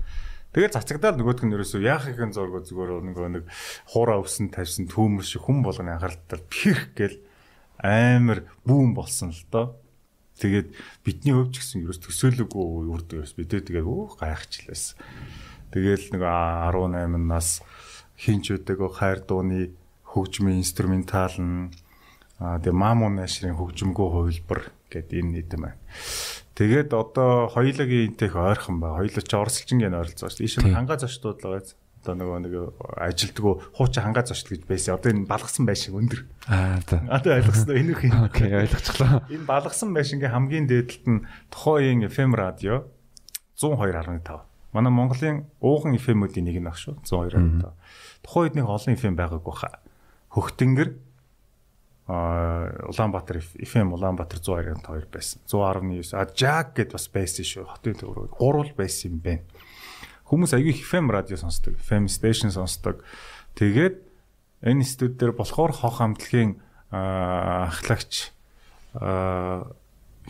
Тэгээд 0.55 0.75
цацагдаал 0.79 1.19
нөгөөдг 1.19 1.45
нь 1.45 1.55
ерөөсөө 1.55 1.81
яах 1.83 2.07
ихэнх 2.07 2.31
зураг 2.31 2.63
зүгээр 2.63 3.03
нөгөө 3.11 3.27
нэг 3.27 3.43
хуураа 3.91 4.23
өвсөн 4.23 4.55
тавьсан 4.55 4.87
түүмэр 4.87 5.25
шиг 5.27 5.43
хүн 5.43 5.59
болгоны 5.61 5.91
анхааралтай 5.99 6.39
пирх 6.47 6.95
гэл 6.95 7.19
амар 7.83 8.47
бүүн 8.63 8.95
болсон 8.95 9.35
л 9.35 9.43
доо. 9.51 9.75
Тэгээд 10.39 10.71
бидний 11.03 11.35
хөвч 11.35 11.59
гэсэн 11.59 11.83
ерөөс 11.83 11.99
төсөөлөггүй 12.07 12.87
үрд 12.87 13.19
ерөөс 13.19 13.35
бидээ 13.35 13.67
тэгээд 13.67 13.83
өөх 13.83 14.15
гайхчлаас. 14.19 14.95
Тэгээл 15.75 16.15
нэг 16.15 16.23
18 16.23 17.19
нас 17.19 17.59
хинч 18.15 18.55
өдөөгөө 18.55 18.91
хайр 18.95 19.19
дууны 19.27 19.75
хөгжмийн 20.07 20.63
инструментал 20.63 21.35
нь 21.35 21.71
тэгээ 22.39 22.71
мамун 22.71 23.19
нашрын 23.19 23.59
хөгжмгөө 23.59 24.07
хувилбар 24.11 24.71
гэдэг 24.87 25.19
энэ 25.19 25.31
нийтэм 25.35 25.61
байна. 25.67 25.79
Тэгээд 26.55 26.95
одоо 26.95 27.51
хоёулагийн 27.51 28.15
интех 28.15 28.39
ойрхон 28.39 28.79
ба. 28.79 28.95
Хоёулаа 28.95 29.23
ч 29.27 29.31
орсолчингийн 29.35 29.91
ойролцоо 29.91 30.31
шүү. 30.31 30.47
Ийш 30.47 30.55
нь 30.63 30.71
хангаа 30.71 30.95
зочдууд 30.95 31.43
л 31.43 31.59
байгаа. 31.59 31.75
Одоо 32.05 32.15
нөгөө 32.15 32.39
нэг 32.47 32.53
ажилтгөө 33.01 33.53
хуучин 33.75 34.03
хангаа 34.07 34.23
зочд 34.23 34.47
гэж 34.47 34.61
байсан. 34.63 34.95
Одоо 34.95 35.09
энэ 35.11 35.27
балгасан 35.27 35.67
байшин 35.67 35.99
өндөр. 35.99 36.21
Аа 36.47 36.79
за. 36.87 37.03
Одоо 37.11 37.31
ойлгосноо 37.43 37.75
энэ 37.75 37.91
их. 37.91 38.01
Окей, 38.07 38.55
ойлгочихлоо. 38.55 39.25
Энэ 39.27 39.43
балгасан 39.49 39.91
байшингийн 39.91 40.31
хамгийн 40.31 40.69
дээдлэлт 40.69 41.05
нь 41.11 41.25
тухайн 41.51 42.07
FM 42.07 42.31
радио 42.37 42.87
102.5. 43.59 44.23
Манай 44.71 44.91
Монголын 44.95 45.49
ууган 45.59 45.97
FM-үүдийн 45.97 46.45
нэг 46.45 46.61
нь 46.61 46.69
ах 46.71 46.79
шүү. 46.79 47.03
102.5. 47.03 47.73
Тухайн 48.23 48.43
үед 48.47 48.55
нэг 48.55 48.67
олон 48.69 48.95
FM 48.95 49.15
байгаагүй 49.19 49.55
хаа. 49.59 49.83
Хөхтөнгөр 50.31 50.89
Улаанбаатар 52.05 53.39
FM 53.41 53.93
Улаанбаатар 53.97 54.37
102.2 54.37 55.09
байсан. 55.09 55.41
119 55.49 56.13
а 56.13 56.25
Jack 56.29 56.77
гэд 56.77 56.93
бас 56.93 57.09
байсан 57.09 57.45
шүү. 57.47 57.65
Хотын 57.65 57.97
төврөө 57.97 58.29
гурвал 58.37 58.69
байсан 58.77 59.15
юм 59.15 59.23
байна. 59.25 59.41
Хүмүүс 60.29 60.53
аягүй 60.53 60.77
FM 60.77 61.09
радио 61.09 61.37
сонсдог, 61.37 61.77
FM 61.81 62.05
station 62.09 62.53
сонсдог. 62.53 63.01
Тэгээд 63.57 63.97
энэ 64.61 64.85
студ 64.85 65.17
дээр 65.17 65.33
болохоор 65.33 65.73
хох 65.73 65.97
хамтлагийн 65.97 66.61
ахлагч 66.93 68.29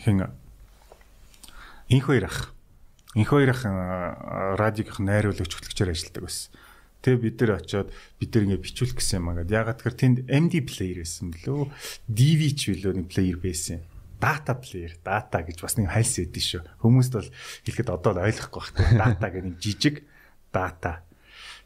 хин 0.00 0.24
инх 1.88 2.04
хоёр 2.08 2.24
ах. 2.24 2.52
Инх 3.12 3.28
хоёр 3.28 3.52
ах 3.52 3.64
радиогийнх 4.56 5.00
найруулагч 5.00 5.52
хөтлөгчөөр 5.52 5.92
ажилладаг 5.92 6.24
байсан. 6.24 6.52
Тэгээ 7.06 7.22
бид 7.22 7.38
нар 7.46 7.62
очиод 7.62 7.94
бид 8.18 8.30
нар 8.34 8.44
ингэ 8.50 8.64
бичүүлэх 8.66 8.98
гэсэн 8.98 9.22
юм 9.22 9.30
аа. 9.30 9.46
Ягаад 9.46 9.78
тэгэхээр 9.78 10.00
тэнд 10.02 10.18
MD 10.26 10.54
player 10.66 11.06
байсан 11.06 11.30
бөлөө. 11.30 11.70
DV 12.10 12.40
ч 12.58 12.74
билүү 12.74 12.92
нэг 12.98 13.06
player 13.06 13.38
байсан. 13.38 13.86
Data 14.18 14.58
player, 14.58 14.98
data 15.06 15.38
гэж 15.46 15.62
бас 15.62 15.78
нэг 15.78 15.86
хайлс 15.86 16.18
өгдөн 16.18 16.42
шүү. 16.50 16.62
Хүмүүст 16.82 17.12
бол 17.14 17.30
хэлэхэд 17.62 17.94
одоо 17.94 18.10
л 18.10 18.26
ойлгохгүй 18.26 18.62
байна. 18.74 19.14
Data 19.14 19.26
гэх 19.30 19.46
нэг 19.46 19.56
жижиг 19.62 20.02
data. 20.50 21.06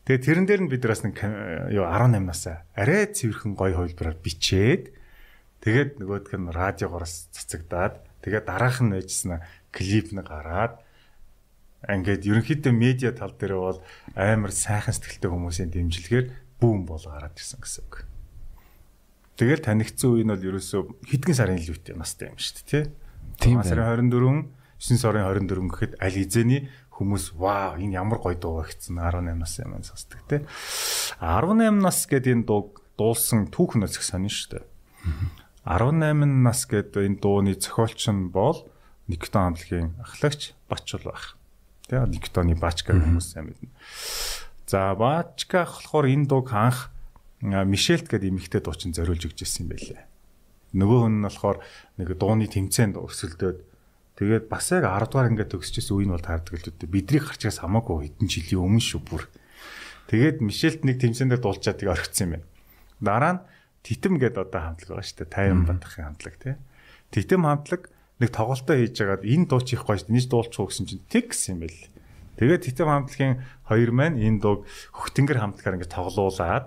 Тэгээ 0.05 0.25
тэрэн 0.27 0.47
дээр 0.49 0.61
нь 0.65 0.71
бид 0.73 0.83
нар 0.85 0.93
бас 0.93 1.05
нэг 1.09 1.17
юу 1.71 1.85
18 1.87 2.25
насаа 2.25 2.67
арай 2.73 3.09
цэвэрхэн 3.09 3.53
гой 3.55 3.77
хувилбараар 3.77 4.19
бичээд 4.19 4.93
тэгээд 5.61 6.01
нөгөөдг 6.01 6.33
нь 6.41 6.51
радиогоос 6.51 7.31
цацагдаад 7.37 8.01
тэгээд 8.25 8.49
дараах 8.49 8.81
нь 8.81 8.97
байжснаа 8.97 9.45
клип 9.71 10.11
нэг 10.17 10.27
гараад 10.27 10.81
ингээд 11.89 12.29
ерөнхийдөө 12.29 12.73
медиа 12.77 13.13
тал 13.17 13.33
дээр 13.33 13.57
бол 13.57 13.79
амар 14.13 14.53
сайхан 14.53 14.93
сэтгэлтэй 14.93 15.31
хүмүүсийн 15.33 15.71
дэмжлэгээр 15.73 16.27
бүүн 16.61 16.85
бол 16.85 17.01
гараад 17.01 17.37
ирсэн 17.41 17.61
гэсэн 17.61 17.85
үг. 17.89 18.05
Тэгэл 19.41 19.65
танигдсан 19.65 20.13
үе 20.13 20.25
нь 20.25 20.33
бол 20.33 20.45
ерөөсөө 20.45 21.09
хэдхэн 21.09 21.37
сарын 21.41 21.61
илүүтэй 21.65 21.97
настай 21.97 22.29
юм 22.29 22.37
шүү 22.37 22.53
дээ, 22.61 22.69
тий? 22.69 22.85
Тийм 23.41 23.65
сарын 23.65 24.13
24, 24.13 24.53
9 24.77 25.01
сарын 25.01 25.25
24 25.25 25.73
гэхэд 25.73 25.93
аль 25.97 26.17
хизээний 26.21 26.69
хүмүүс 27.01 27.33
вау 27.41 27.81
энэ 27.81 27.97
ямар 27.97 28.21
гоё 28.21 28.37
дуу 28.37 28.61
гэсэн 28.61 29.01
18 29.01 29.41
нас 29.41 29.57
юм 29.57 29.81
сонсдог 29.81 30.21
тий. 30.29 30.45
18 31.25 31.81
нас 31.81 32.05
гэдэг 32.05 32.45
энэ 32.45 32.45
дуу 32.45 32.77
дуулсан 33.01 33.49
түүх 33.49 33.81
нөөцөх 33.81 34.05
сонин 34.05 34.29
шүү 34.29 34.61
дээ. 34.61 34.65
18 35.65 36.45
нас 36.45 36.69
гэдэг 36.69 37.01
энэ 37.01 37.21
дууны 37.25 37.57
зохиолч 37.57 38.13
нь 38.13 38.29
бол 38.29 38.69
Никтон 39.09 39.57
хамтлагийн 39.57 39.97
ахлагч 40.05 40.53
Бачул 40.69 41.09
байх. 41.09 41.40
Тэгээ 41.91 42.07
Никтоны 42.15 42.55
Бачка 42.55 42.95
хүмүүс 42.95 43.35
сайн 43.35 43.51
мэднэ. 43.51 43.67
За 44.71 44.95
Бачка 44.95 45.67
болохоор 45.67 46.07
энэ 46.07 46.31
дууг 46.31 46.55
анх 46.55 46.95
Мишелт 47.43 48.07
гэдэг 48.07 48.31
эмэгтэй 48.31 48.63
дуучин 48.63 48.95
зориулж 48.95 49.27
өгч 49.27 49.43
ирсэн 49.43 49.67
юм 49.67 49.75
байлээ. 49.75 50.07
Нөгөө 50.79 50.99
хүн 51.03 51.15
нь 51.19 51.27
болохоор 51.27 51.59
нэг 51.99 52.09
дууны 52.15 52.47
тэмцээнд 52.47 52.95
өрсөлдөөд 52.95 53.59
тэгээд 54.23 54.47
бас 54.47 54.71
яг 54.71 54.87
10 54.87 55.11
дугаар 55.11 55.31
ингээд 55.35 55.51
төгсчихсэн 55.51 55.99
үе 55.99 56.07
нь 56.07 56.15
бол 56.15 56.23
таардаг 56.23 56.55
л 56.55 56.63
дээ. 56.71 56.87
Бидний 56.87 57.19
гарчгаас 57.19 57.59
хамаагүй 57.59 58.15
хэдэн 58.15 58.29
жилийн 58.31 58.63
өмнө 58.63 58.85
шүү 58.87 59.01
бүр. 59.03 59.27
Тэгээд 60.15 60.39
Мишелт 60.47 60.87
нэг 60.87 61.03
тэмцээндээ 61.03 61.43
дуулчаад 61.43 61.81
тийг 61.83 61.91
орхисон 61.91 62.23
юм 62.23 62.33
байна. 62.39 62.47
Дараа 63.03 63.33
нь 63.35 63.43
Титэм 63.83 64.21
гэдэг 64.21 64.53
одоо 64.53 64.61
хамтлаг 64.61 64.89
байгаа 64.93 65.09
шүү 65.09 65.19
дээ. 65.25 65.33
Тайван 65.33 65.65
бандахын 65.65 66.05
хамтлаг 66.13 66.35
тий. 66.37 66.55
Титэм 67.17 67.49
хамтлаг 67.49 67.89
нэг 68.21 68.31
тоглолтоо 68.31 68.77
хийж 68.77 68.97
агаад 69.01 69.25
энэ 69.25 69.49
дуу 69.49 69.65
чих 69.65 69.89
гоё 69.89 69.97
шүү 69.97 70.13
дээ. 70.13 70.17
Нийт 70.21 70.29
дуулчих 70.29 70.61
уу 70.61 70.69
гэсэн 70.69 70.87
чинь 70.87 71.05
тэг 71.09 71.33
гэсэн 71.33 71.57
юм 71.57 71.61
байл. 71.65 71.81
Тэгээд 72.37 72.65
Титэм 72.69 72.89
хамтлагийн 72.93 73.35
хоёр 73.65 73.91
маань 73.97 74.21
энэ 74.21 74.41
дууг 74.45 74.69
хөхтөнгөр 74.93 75.39
хамтлагаар 75.41 75.77
ингэ 75.81 75.89
тоглуулад 75.89 76.67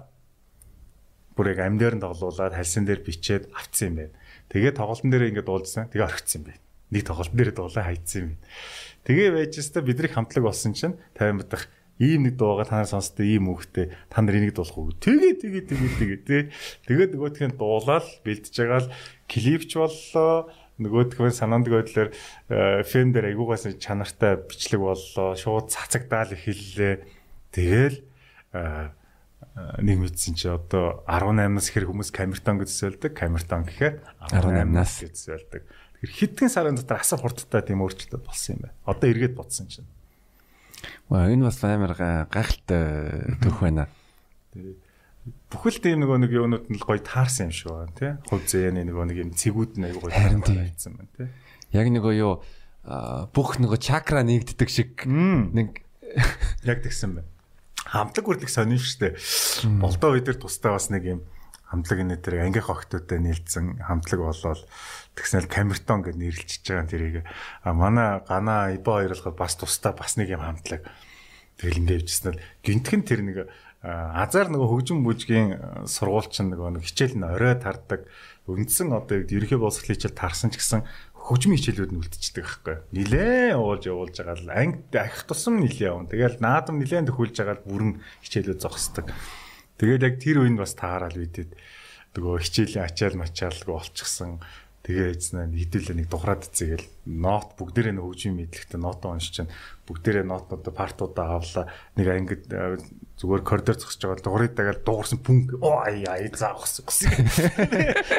бүр 1.37 1.45
яг 1.53 1.59
амьдаар 1.61 1.95
нь 1.97 2.03
тоглуулад 2.03 2.53
хальсан 2.57 2.85
дээр 2.89 3.05
бичээд 3.05 3.53
авцсан 3.53 3.93
юм 3.93 3.95
байна. 4.01 4.13
Тэгээд 4.49 4.77
тоглолтын 4.81 5.09
дээр 5.13 5.29
ингэ 5.29 5.45
дуулжсан. 5.45 5.89
Тэгээ 5.93 6.07
орхицсан 6.09 6.41
юм 6.41 6.45
байна. 6.49 6.61
Нэг 6.93 7.03
тоглолтын 7.05 7.37
дээр 7.37 7.51
дуулаа 7.53 7.83
хайцсан 7.85 8.17
юм 8.21 8.27
байна. 8.33 8.41
Тэгээ 9.05 9.29
байж 9.33 9.53
өстой 9.61 9.81
бидний 9.85 10.09
хамтлаг 10.09 10.43
болсон 10.45 10.73
чинь 10.73 10.97
50 11.17 11.41
мдах 11.41 11.63
ийм 12.01 12.25
нэг 12.25 12.37
дуугаа 12.37 12.65
та 12.65 12.81
нар 12.81 12.89
сонсдоо 12.89 13.25
ийм 13.25 13.53
үгтэй 13.53 13.93
та 14.09 14.21
нар 14.21 14.41
энийг 14.41 14.57
дуулах 14.57 14.77
уу 14.77 14.93
тэгээ 14.97 15.33
тэгээ 15.37 15.63
тэгээ 15.69 15.91
тэгээ 15.93 16.19
тий 16.25 16.41
тэгээд 16.89 17.11
нөгөөтхөнд 17.13 17.55
дуулаад 17.61 18.05
бэлдэж 18.25 18.53
байгаа 18.57 18.81
л 18.81 18.93
клипч 19.29 19.71
боллоо 19.77 20.49
нөгөөдгөө 20.81 21.29
санаандг 21.29 21.73
байдлаар 21.73 22.09
фэн 22.87 23.13
дээр 23.13 23.29
айгуугаас 23.33 23.69
чанартай 23.77 24.41
бичлэг 24.47 24.81
боллоо 24.81 25.37
шууд 25.37 25.69
цацагдаал 25.69 26.33
эхэллээ. 26.33 27.05
Тэгэл 27.53 28.01
нэг 28.53 29.97
мэдсэн 30.01 30.33
чи 30.33 30.49
одоо 30.49 31.05
18-наас 31.05 31.69
ихэр 31.69 31.85
хүмүүс 31.85 32.09
камертон 32.09 32.57
гэж 32.57 32.69
зөвлөдөг 32.73 33.13
камертон 33.13 33.69
гэхээр 33.69 34.01
18-наас 34.33 34.93
гэж 35.05 35.13
зөвлөдөг 35.13 35.63
тэгэхээр 36.03 36.19
хэдхэн 36.19 36.51
сарын 36.51 36.75
дотор 36.75 36.99
асар 36.99 37.21
хурдтай 37.23 37.63
тийм 37.63 37.79
өөрчлөлт 37.79 38.27
болсон 38.27 38.59
юм 38.59 38.61
байна. 38.67 38.75
Одоо 38.83 39.07
эргээд 39.07 39.35
бодсон 39.39 39.71
чинь. 39.71 39.87
Ваа 41.07 41.31
энэ 41.31 41.47
бас 41.47 41.63
амар 41.63 41.95
гайхалтай 42.27 43.39
төх 43.39 43.63
байна. 43.63 43.87
Тэгээ 44.51 44.82
бүхэл 45.23 45.79
тийм 45.79 46.03
нөгөө 46.03 46.17
нэг 46.23 46.31
юунууд 46.35 46.67
нь 46.67 46.79
гоё 46.81 46.99
таарсан 46.99 47.49
юм 47.49 47.55
шиг 47.55 47.71
байна 47.71 47.95
тий. 47.95 48.11
Хувь 48.27 48.45
зээний 48.47 48.83
нөгөө 48.83 49.05
нэг 49.07 49.17
юм 49.23 49.31
цэгүүд 49.31 49.73
нь 49.79 49.85
аягүй 49.87 50.09
гоё 50.11 50.43
таарсан 50.43 50.93
байна 50.99 51.11
тий. 51.15 51.27
Яг 51.71 51.87
нөгөө 51.87 52.13
юу 52.19 52.33
бүх 53.31 53.59
нөгөө 53.63 53.79
чакра 53.79 54.23
нэгддэг 54.27 54.69
шиг 54.69 55.07
нэг 55.07 55.83
яг 56.67 56.83
тэгсэн 56.83 57.23
байна. 57.23 57.29
Хамтлаг 57.83 58.27
үрлэг 58.27 58.51
сонин 58.51 58.79
штэ. 58.79 59.15
Болдоо 59.79 60.15
үе 60.15 60.23
дээр 60.23 60.39
тустай 60.39 60.75
бас 60.75 60.91
нэг 60.91 61.03
юм 61.07 61.21
хамтлаг 61.73 61.99
энэ 62.05 62.21
дээр 62.21 62.45
ангих 62.45 62.69
охтуудтай 62.69 63.17
нийлцэн 63.17 63.81
хамтлаг 63.81 64.21
болоод 64.21 64.61
тэгснээр 65.17 65.47
камертон 65.49 66.05
гэж 66.05 66.15
нэрлэлчихэж 66.21 66.65
байгаа 66.69 66.85
тэрийг 66.85 67.15
а 67.65 67.73
манай 67.73 68.21
гана 68.29 68.69
ибо 68.77 69.01
хоёрлоход 69.01 69.33
бас 69.33 69.57
тустай 69.57 69.97
бас 69.97 70.13
нэг 70.13 70.29
юм 70.29 70.45
хамтлаг 70.45 70.85
Тэгэл 71.63 71.79
ингээд 71.79 72.03
явжсэн 72.03 72.35
л 72.35 72.43
гинтхэн 72.59 73.01
тэр 73.07 73.21
нэг 73.23 73.37
азар 73.83 74.51
нөгөө 74.51 74.67
хөгжим 74.67 74.99
бүжгийн 75.07 75.87
сургууль 75.87 76.27
чинь 76.27 76.51
нөгөө 76.51 76.75
нэг 76.75 76.83
хичээл 76.83 77.15
нь 77.15 77.23
орой 77.23 77.55
тардаг. 77.55 78.03
Үндсэн 78.51 78.91
одоо 78.91 79.23
ерөнхий 79.23 79.55
боловсролын 79.55 79.95
хичээл 79.95 80.19
тарсан 80.19 80.51
ч 80.51 80.59
гэсэн 80.59 80.83
хөгжмийн 81.23 81.55
хичээлүүд 81.55 81.91
нь 81.95 81.99
үлдчихдэг 82.03 82.43
байхгүй. 82.43 82.75
Нилээн 82.91 83.55
уулж 83.55 83.87
явуулж 83.87 84.15
байгаа 84.19 84.39
л 84.43 84.51
анги 84.51 84.99
ахих 84.99 85.23
тусам 85.23 85.63
нилээ 85.63 85.87
явна. 85.87 86.11
Тэгэл 86.11 86.43
наадам 86.43 86.83
нилээн 86.83 87.07
төхүүлж 87.07 87.35
байгаа 87.39 87.55
л 87.59 87.67
бүрэн 87.67 87.91
хичээлүүд 88.27 88.59
зогсдог. 88.59 89.07
Тэгэл 89.79 90.03
яг 90.03 90.15
тэр 90.19 90.43
үеинд 90.43 90.59
бас 90.59 90.75
таарал 90.75 91.15
бидэд 91.15 91.55
нөгөө 92.19 92.43
хичээлийн 92.43 92.87
ачаал 92.87 93.15
мачаалгүй 93.19 93.71
болчихсон. 93.71 94.43
Тэгээ 94.83 95.15
эзнэ 95.15 95.47
хэдүүлээ 95.47 95.95
нэг 95.95 96.11
тухраад 96.11 96.43
цэгээл 96.43 97.07
нот 97.07 97.55
бүгдээрээ 97.55 97.95
нэг 97.95 98.03
хөгжим 98.03 98.35
мэдлэгтэй 98.35 98.83
нотоо 98.83 99.15
уншиж 99.15 99.47
чана 99.47 99.55
бүгдээрээ 99.87 100.27
нотнуудаа 100.27 100.75
партуудаа 100.75 101.39
авлаа 101.39 101.71
нэг 101.95 102.07
ангид 102.11 102.51
зүгээр 102.51 103.43
коридор 103.47 103.79
зогсож 103.79 104.03
байгаа 104.03 104.27
дуурайд 104.27 104.59
дагаад 104.59 104.83
дуурсан 104.83 105.23
пүнг 105.23 105.55
оо 105.63 105.87
ай 105.87 106.03
заахс 106.35 106.83
гэсэн. 106.83 107.15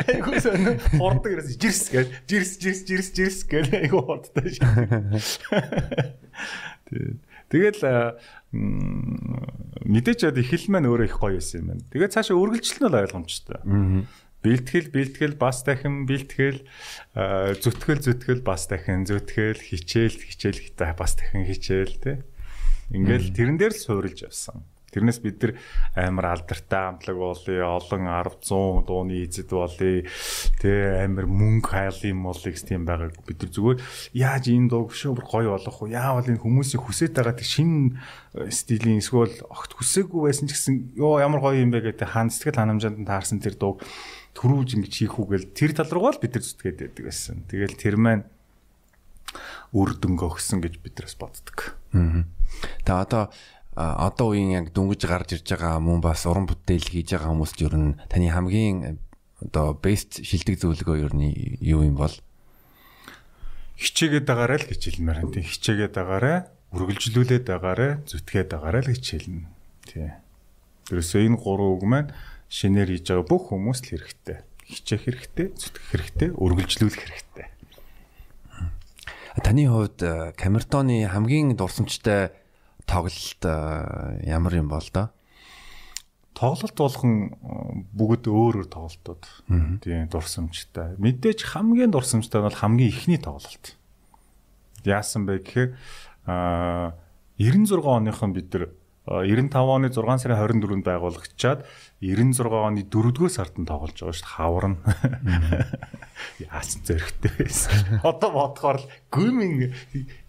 Айгуу 0.09 0.41
сон 0.41 0.81
хордог 0.97 1.37
ерөөс 1.37 1.53
жирс 1.61 1.93
гэж 1.93 2.09
жирс 2.33 2.57
жирс 2.57 2.81
жирс 2.89 3.09
жирс 3.13 3.45
гэж 3.45 3.69
айгуу 3.85 4.01
хордтой 4.09 4.57
шээ. 4.57 5.45
Тэгэл 7.53 7.85
мэдээч 9.85 10.21
яд 10.25 10.41
ихэл 10.41 10.73
маань 10.73 10.89
өөрөө 10.89 11.13
их 11.13 11.21
гоё 11.21 11.37
байсан 11.37 11.61
юм 11.61 11.77
байна. 11.77 11.85
Тэгээд 11.93 12.15
цаашаа 12.17 12.41
үргэлжлэл 12.41 12.89
нь 12.89 12.99
ойлгомжтой. 13.05 13.61
Аа 13.61 14.24
бэлтгэл 14.45 14.93
бэлтгэл 14.93 15.35
бас 15.41 15.65
дахин 15.65 16.05
бэлтгэл. 16.05 16.61
Зүтгэл 17.17 18.05
зүтгэл 18.05 18.45
бас 18.45 18.69
дахин 18.69 19.09
зүтгэл. 19.09 19.57
Хичээл 19.57 20.21
хичээл 20.21 20.61
бас 20.77 21.17
дахин 21.17 21.49
хичээл 21.49 21.97
те 21.99 22.13
ингээл 22.93 23.33
тэрэн 23.33 23.57
дээр 23.57 23.73
л 23.73 23.81
суурилж 23.81 24.29
явсан 24.29 24.61
тэрнээс 24.95 25.19
бид 25.19 25.43
нар 25.43 25.53
амар 25.99 26.27
алдартай 26.39 26.95
амтлаг 26.95 27.17
болъё 27.19 27.67
олон 27.67 28.03
10 28.07 28.39
100 28.47 28.87
дууны 28.87 29.15
эзэд 29.27 29.51
болъё 29.51 30.07
тэ 30.63 30.71
амар 31.03 31.27
мөнгө 31.27 31.69
хайлын 31.75 32.15
молыг 32.15 32.55
тийм 32.55 32.87
байгаа 32.87 33.11
бид 33.27 33.39
нар 33.43 33.51
зүгээр 33.51 33.79
яаж 34.15 34.45
энэ 34.55 34.71
дуу 34.71 34.87
шүүр 34.89 35.21
гоё 35.27 35.59
болох 35.59 35.79
вэ 35.83 35.99
яавал 35.99 36.31
энэ 36.31 36.41
хүмүүсийн 36.41 36.81
хүсэж 36.81 37.11
байгаа 37.11 37.35
тэг 37.35 37.49
шин 37.51 37.99
стилийн 38.49 39.03
эсвэл 39.03 39.35
огт 39.51 39.75
хүсээгүй 39.75 40.31
байсан 40.31 40.47
ч 40.47 40.55
гэсэн 40.55 40.75
ёо 40.95 41.19
ямар 41.19 41.43
гоё 41.43 41.59
юм 41.59 41.75
бэ 41.75 41.91
гэдэг 41.91 42.09
хаан 42.15 42.31
сэтгэл 42.31 42.63
ханамжаанд 42.63 43.03
таарсан 43.03 43.43
тэр 43.43 43.59
дуу 43.59 43.83
төрүүлж 44.35 44.79
ингэж 44.79 44.93
хийх 44.95 45.19
үгээл 45.19 45.55
тэр 45.55 45.71
тал 45.75 45.91
руугаа 45.91 46.19
л 46.19 46.23
бид 46.23 46.35
нар 46.35 46.45
зүтгээд 46.45 46.79
байдаг 46.83 47.05
байсан. 47.07 47.47
Тэгэл 47.47 47.79
тэр 47.79 47.97
маань 47.97 48.27
үр 49.75 49.95
дүнг 49.95 50.23
өгсөн 50.23 50.63
гэж 50.63 50.83
бид 50.83 50.99
нараас 50.99 51.19
боддог. 51.19 51.79
Аа. 51.95 52.27
Тэгээ 52.83 53.03
одоо 53.07 53.31
одоо 53.75 54.35
үеийн 54.35 54.55
яг 54.55 54.67
дүнгиж 54.71 55.03
гарч 55.07 55.39
ирж 55.39 55.47
байгаа 55.51 55.83
мөн 55.83 55.99
бас 56.01 56.27
уран 56.31 56.47
бүтээл 56.47 56.87
хийж 56.87 57.15
байгаа 57.15 57.31
хүмүүст 57.35 57.59
ер 57.67 57.75
нь 57.75 57.99
таны 58.07 58.31
хамгийн 58.31 58.99
одоо 59.43 59.75
best 59.75 60.23
шилдэг 60.23 60.63
зөвлөгөө 60.63 60.97
ер 61.03 61.13
нь 61.15 61.59
юу 61.59 61.83
юм 61.83 61.99
бол 61.99 62.15
хичээгээд 63.79 64.27
байгаарай 64.31 64.59
л 64.63 64.71
гэж 64.71 64.81
хэлмээр 64.87 65.19
энэ 65.27 65.43
хичээгээд 65.43 65.95
байгаарай 65.99 66.39
үргэлжлүүлээд 66.75 67.45
байгаарай 67.51 67.93
зүтгээд 68.07 68.49
байгаарай 68.51 68.83
л 68.83 68.91
гэж 68.95 69.05
хэлнэ. 69.11 69.47
Тий. 69.87 70.11
Тэрээс 70.91 71.15
энэ 71.19 71.39
гурван 71.39 71.71
үг 71.75 71.85
маань 71.87 72.11
шинээр 72.51 72.95
хийж 72.95 73.07
байгаа 73.11 73.27
бүх 73.27 73.51
хүмүүст 73.51 73.85
л 73.91 73.91
хэрэгтэй. 73.99 74.39
Хичээх 74.65 75.03
хэрэгтэй, 75.07 75.47
зүтгэх 75.55 75.87
хэрэгтэй, 75.91 76.29
үргэлжлүүлэх 76.35 77.03
хэрэгтэй. 77.03 77.47
Таны 79.43 79.67
хувьд 79.67 79.99
э, 80.03 80.33
камертоны 80.39 81.11
хамгийн 81.11 81.59
дурсамжтай 81.59 82.31
тоглолт 82.95 83.43
э, 83.43 84.23
ямар 84.23 84.55
юм 84.55 84.69
бол 84.71 84.87
доо? 84.93 85.11
Тоглолт 86.35 86.79
болгон 86.79 87.35
э, 87.35 87.83
бүгд 87.91 88.31
өөр 88.31 88.63
өөр 88.63 88.67
тоглолтууд. 88.71 89.25
Тийм 89.83 90.07
дурсамжтай. 90.11 90.95
Мэдээж 91.03 91.43
хамгийн 91.43 91.91
дурсамжтай 91.91 92.39
нь 92.39 92.47
бол 92.47 92.55
хамгийн 92.55 92.95
ихний 92.95 93.19
тоглолт. 93.19 93.75
Яасан 94.87 95.27
бэ 95.27 95.43
гэхээр 95.43 95.71
а 96.31 96.95
96 97.39 97.83
оныхон 97.83 98.31
бид 98.31 98.55
нар 98.55 98.71
95 99.05 99.69
оны 99.69 99.91
6 99.93 100.25
сарын 100.25 100.39
24-нд 100.41 100.87
байгуулагдчаад 100.89 101.67
96 102.01 102.41
оны 102.57 102.85
4-р 102.89 103.29
сард 103.29 103.61
нь 103.61 103.69
тоглож 103.69 104.01
байгаа 104.01 104.17
шүү 104.17 104.25
дээ. 104.25 104.33
Хавар 104.33 104.67
нь. 104.73 104.79
Яасан 106.49 106.81
зөрхтэй 106.89 107.33
байсан. 107.37 108.01
Одоо 108.01 108.31
бодохоор 108.33 108.81
л 108.81 108.89
гүмин 109.13 109.77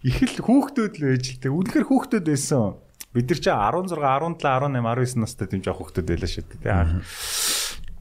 их 0.04 0.18
л 0.28 0.44
хүүхдүүд 0.44 0.94
л 1.00 1.16
тэг. 1.16 1.48
Үнэхээр 1.56 1.88
хүүхдүүд 1.88 2.26
байсан. 2.28 2.76
Бид 3.16 3.32
нар 3.32 3.40
чи 3.40 3.48
16, 3.48 3.96
17, 3.96 4.44
18, 4.44 4.76
19 4.76 5.24
настай 5.24 5.48
тийм 5.48 5.64
жоох 5.64 5.80
хүүхдүүд 5.80 6.08
байлаа 6.12 6.28
шүү 6.28 6.44
дээ. 6.60 7.00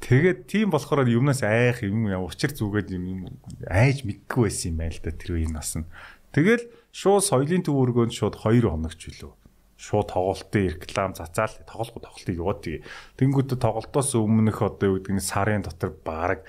Тэгээд 0.03 0.39
тийм 0.43 0.75
болохоор 0.75 1.07
юмнаас 1.07 1.39
айх 1.47 1.87
юм 1.87 2.11
учир 2.19 2.51
зүгээд 2.51 2.91
юм 2.99 3.31
айж 3.71 4.03
мэдгүй 4.03 4.51
байсан 4.51 4.75
юм 4.75 4.83
байл 4.83 4.99
да 4.99 5.15
тэр 5.15 5.39
үеийн 5.39 5.55
нас 5.55 5.71
нь. 5.79 5.87
Тэгэл 6.35 6.67
шууд 6.91 7.23
соёлын 7.23 7.63
төв 7.63 7.79
өргөөнд 7.79 8.11
шууд 8.11 8.43
2 8.43 8.59
хоногч 8.67 9.01
билүү 9.07 9.44
шууд 9.75 10.07
тоглолтын 10.11 10.71
реклам 10.71 11.13
цацаал. 11.13 11.51
Тоглохгүй 11.67 12.01
тоглолтыг 12.01 12.35
яваад 12.35 12.59
тэгээ. 12.63 12.85
Тэнгүүтээ 13.19 13.59
тоглолтоос 13.59 14.15
өмнөх 14.15 14.63
одоо 14.63 14.95
юу 14.95 14.97
гэдэг 15.03 15.13
нь 15.15 15.23
сарын 15.23 15.67
дотор 15.67 15.91
баг 16.03 16.47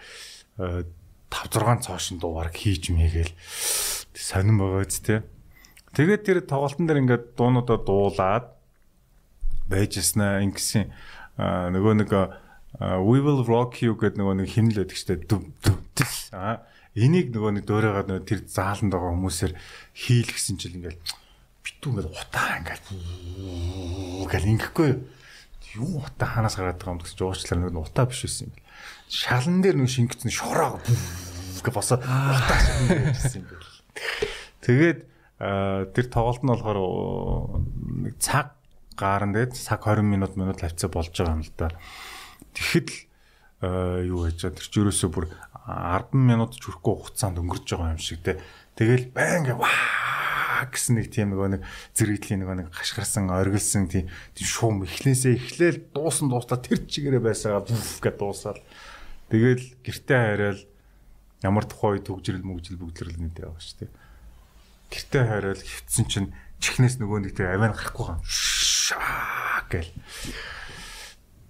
5 0.56 0.86
6 1.30 1.86
цоошин 1.86 2.22
дуу 2.22 2.38
баг 2.38 2.54
хийж 2.54 2.94
мэйгээл 2.94 3.34
сонирн 4.14 4.58
байгаа 4.62 4.86
зү 4.86 5.00
тэ. 5.02 5.26
Тэгээд 5.98 6.22
тэр 6.22 6.38
тоглолтын 6.46 6.86
дээр 6.86 7.02
ингээд 7.02 7.24
дуунуудаа 7.34 7.78
дуулаад 7.82 8.46
байжснаа 9.66 10.40
ингэсэн 10.46 10.86
нөгөө 11.36 11.94
нэг 11.98 12.10
we 13.02 13.18
will 13.20 13.42
rock 13.42 13.82
you 13.82 13.98
гэдэг 13.98 14.20
нөгөө 14.20 14.34
нэг 14.44 14.48
химнэл 14.54 14.86
байдаг 14.86 14.96
штэ. 14.96 15.26
Дүв 15.26 15.42
дүв 15.64 16.12
аа 16.30 16.62
энийг 16.96 17.34
нөгөө 17.34 17.60
нэг 17.60 17.64
дөөрөөгаа 17.68 18.24
тэр 18.24 18.40
зааланд 18.48 18.92
байгаа 18.92 19.12
хүмүүсээр 19.12 19.52
хийлгсэн 19.92 20.56
чил 20.56 20.76
ингээд 20.80 21.00
битүү 21.66 21.90
ингээд 21.90 22.14
утаа 22.14 22.48
ингээд 22.62 22.84
гэл 24.30 24.50
ингэхгүй 24.54 24.90
юу 25.74 26.06
утаа 26.06 26.28
ханаас 26.38 26.54
гараад 26.54 26.78
байгаа 26.78 26.94
юм 26.94 27.02
гэж 27.02 27.18
уучлаар 27.18 27.58
нэг 27.66 27.74
утаа 27.74 28.06
биш 28.06 28.22
байсан 28.22 28.46
юм 28.46 28.54
бэл. 28.54 28.70
Шалан 29.10 29.58
дээр 29.60 29.76
нэг 29.82 29.90
шингэцэн 29.90 30.30
шороо 30.30 30.78
гэ 30.78 31.70
босоо 31.74 31.98
утаа 31.98 32.58
шингэсэн 32.62 33.42
юм 33.42 33.46
бэл. 33.50 33.74
Тэгээд 34.62 34.98
тэр 35.38 36.06
тоглолт 36.06 36.42
нь 36.46 36.50
болохоор 36.54 36.78
нэг 38.06 38.14
цаг 38.22 38.54
гарan 38.94 39.34
дээр 39.34 39.50
цаг 39.52 39.82
20 39.84 40.06
минут 40.06 40.38
минут 40.38 40.62
хавцаа 40.62 40.88
болж 40.88 41.12
байгаа 41.12 41.36
юм 41.36 41.44
л 41.44 41.52
да. 41.58 41.74
Тэгэхэд 42.54 42.88
л 42.88 44.06
юу 44.06 44.30
гэж 44.30 44.54
тэр 44.54 44.66
ч 44.70 44.74
ерөөсөө 44.80 45.10
бүр 45.12 45.28
10 45.66 46.14
минут 46.14 46.56
ч 46.56 46.64
хүрэхгүй 46.64 46.94
хугацаанд 46.94 47.42
өнгөрч 47.42 47.66
байгаа 47.74 47.92
юм 47.92 48.00
шиг 48.00 48.22
те. 48.24 48.40
Тэгэл 48.78 49.12
байнга 49.12 49.58
ваа 49.60 50.25
гэсэн 50.64 50.96
нэг 50.96 51.12
тийм 51.12 51.36
нөгөө 51.36 51.48
нэг 51.58 51.62
зэрэгдлийн 51.92 52.40
нөгөө 52.40 52.56
нэг 52.64 52.68
гашгарсан 52.72 53.28
оргилсан 53.28 53.90
тийм 53.92 54.08
шуум 54.40 54.88
эхлээсээ 54.88 55.36
эхлээл 55.36 55.78
дуусан 55.92 56.32
дуустаа 56.32 56.58
тэр 56.62 56.88
чигээрээ 56.88 57.20
байсаага 57.20 57.68
гэд 57.68 58.16
дуусаад 58.16 58.58
тэгэл 59.28 59.64
гэртээ 59.84 60.20
хайраал 60.22 60.60
ямар 61.44 61.64
тухай 61.68 62.00
төгжрэл 62.00 62.46
мөгжил 62.46 62.80
бүгдлэрэл 62.80 63.20
нэг 63.20 63.36
яваа 63.36 63.60
шүү 63.60 63.86
дээ. 63.86 63.92
Гэртээ 64.90 65.24
хайраал 65.26 65.62
хөвцөн 65.62 66.06
чинь 66.08 66.30
чихнээс 66.62 66.96
нөгөө 67.02 67.18
нэг 67.28 67.32
тэр 67.36 67.52
авиан 67.52 67.76
гарахгүй 67.76 68.06
гам 68.08 68.20
шаа 68.24 69.62
гэл. 69.68 69.92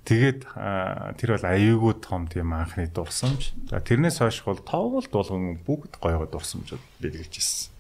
Тэгээд 0.07 0.41
тэр 1.19 1.31
бол 1.35 1.47
аюугүй 1.51 1.95
том 1.99 2.31
тийм 2.31 2.55
анхны 2.55 2.87
дурсамж. 2.87 3.55
За 3.67 3.83
тэрнээс 3.83 4.23
хойш 4.23 4.47
бол 4.47 4.63
тоглолт 4.63 5.11
болгон 5.11 5.59
бүгд 5.67 5.99
гоёгоо 5.99 6.31
дурсамжууд 6.31 6.83
бэлгэлж 7.03 7.35
ирсэн. 7.35 7.75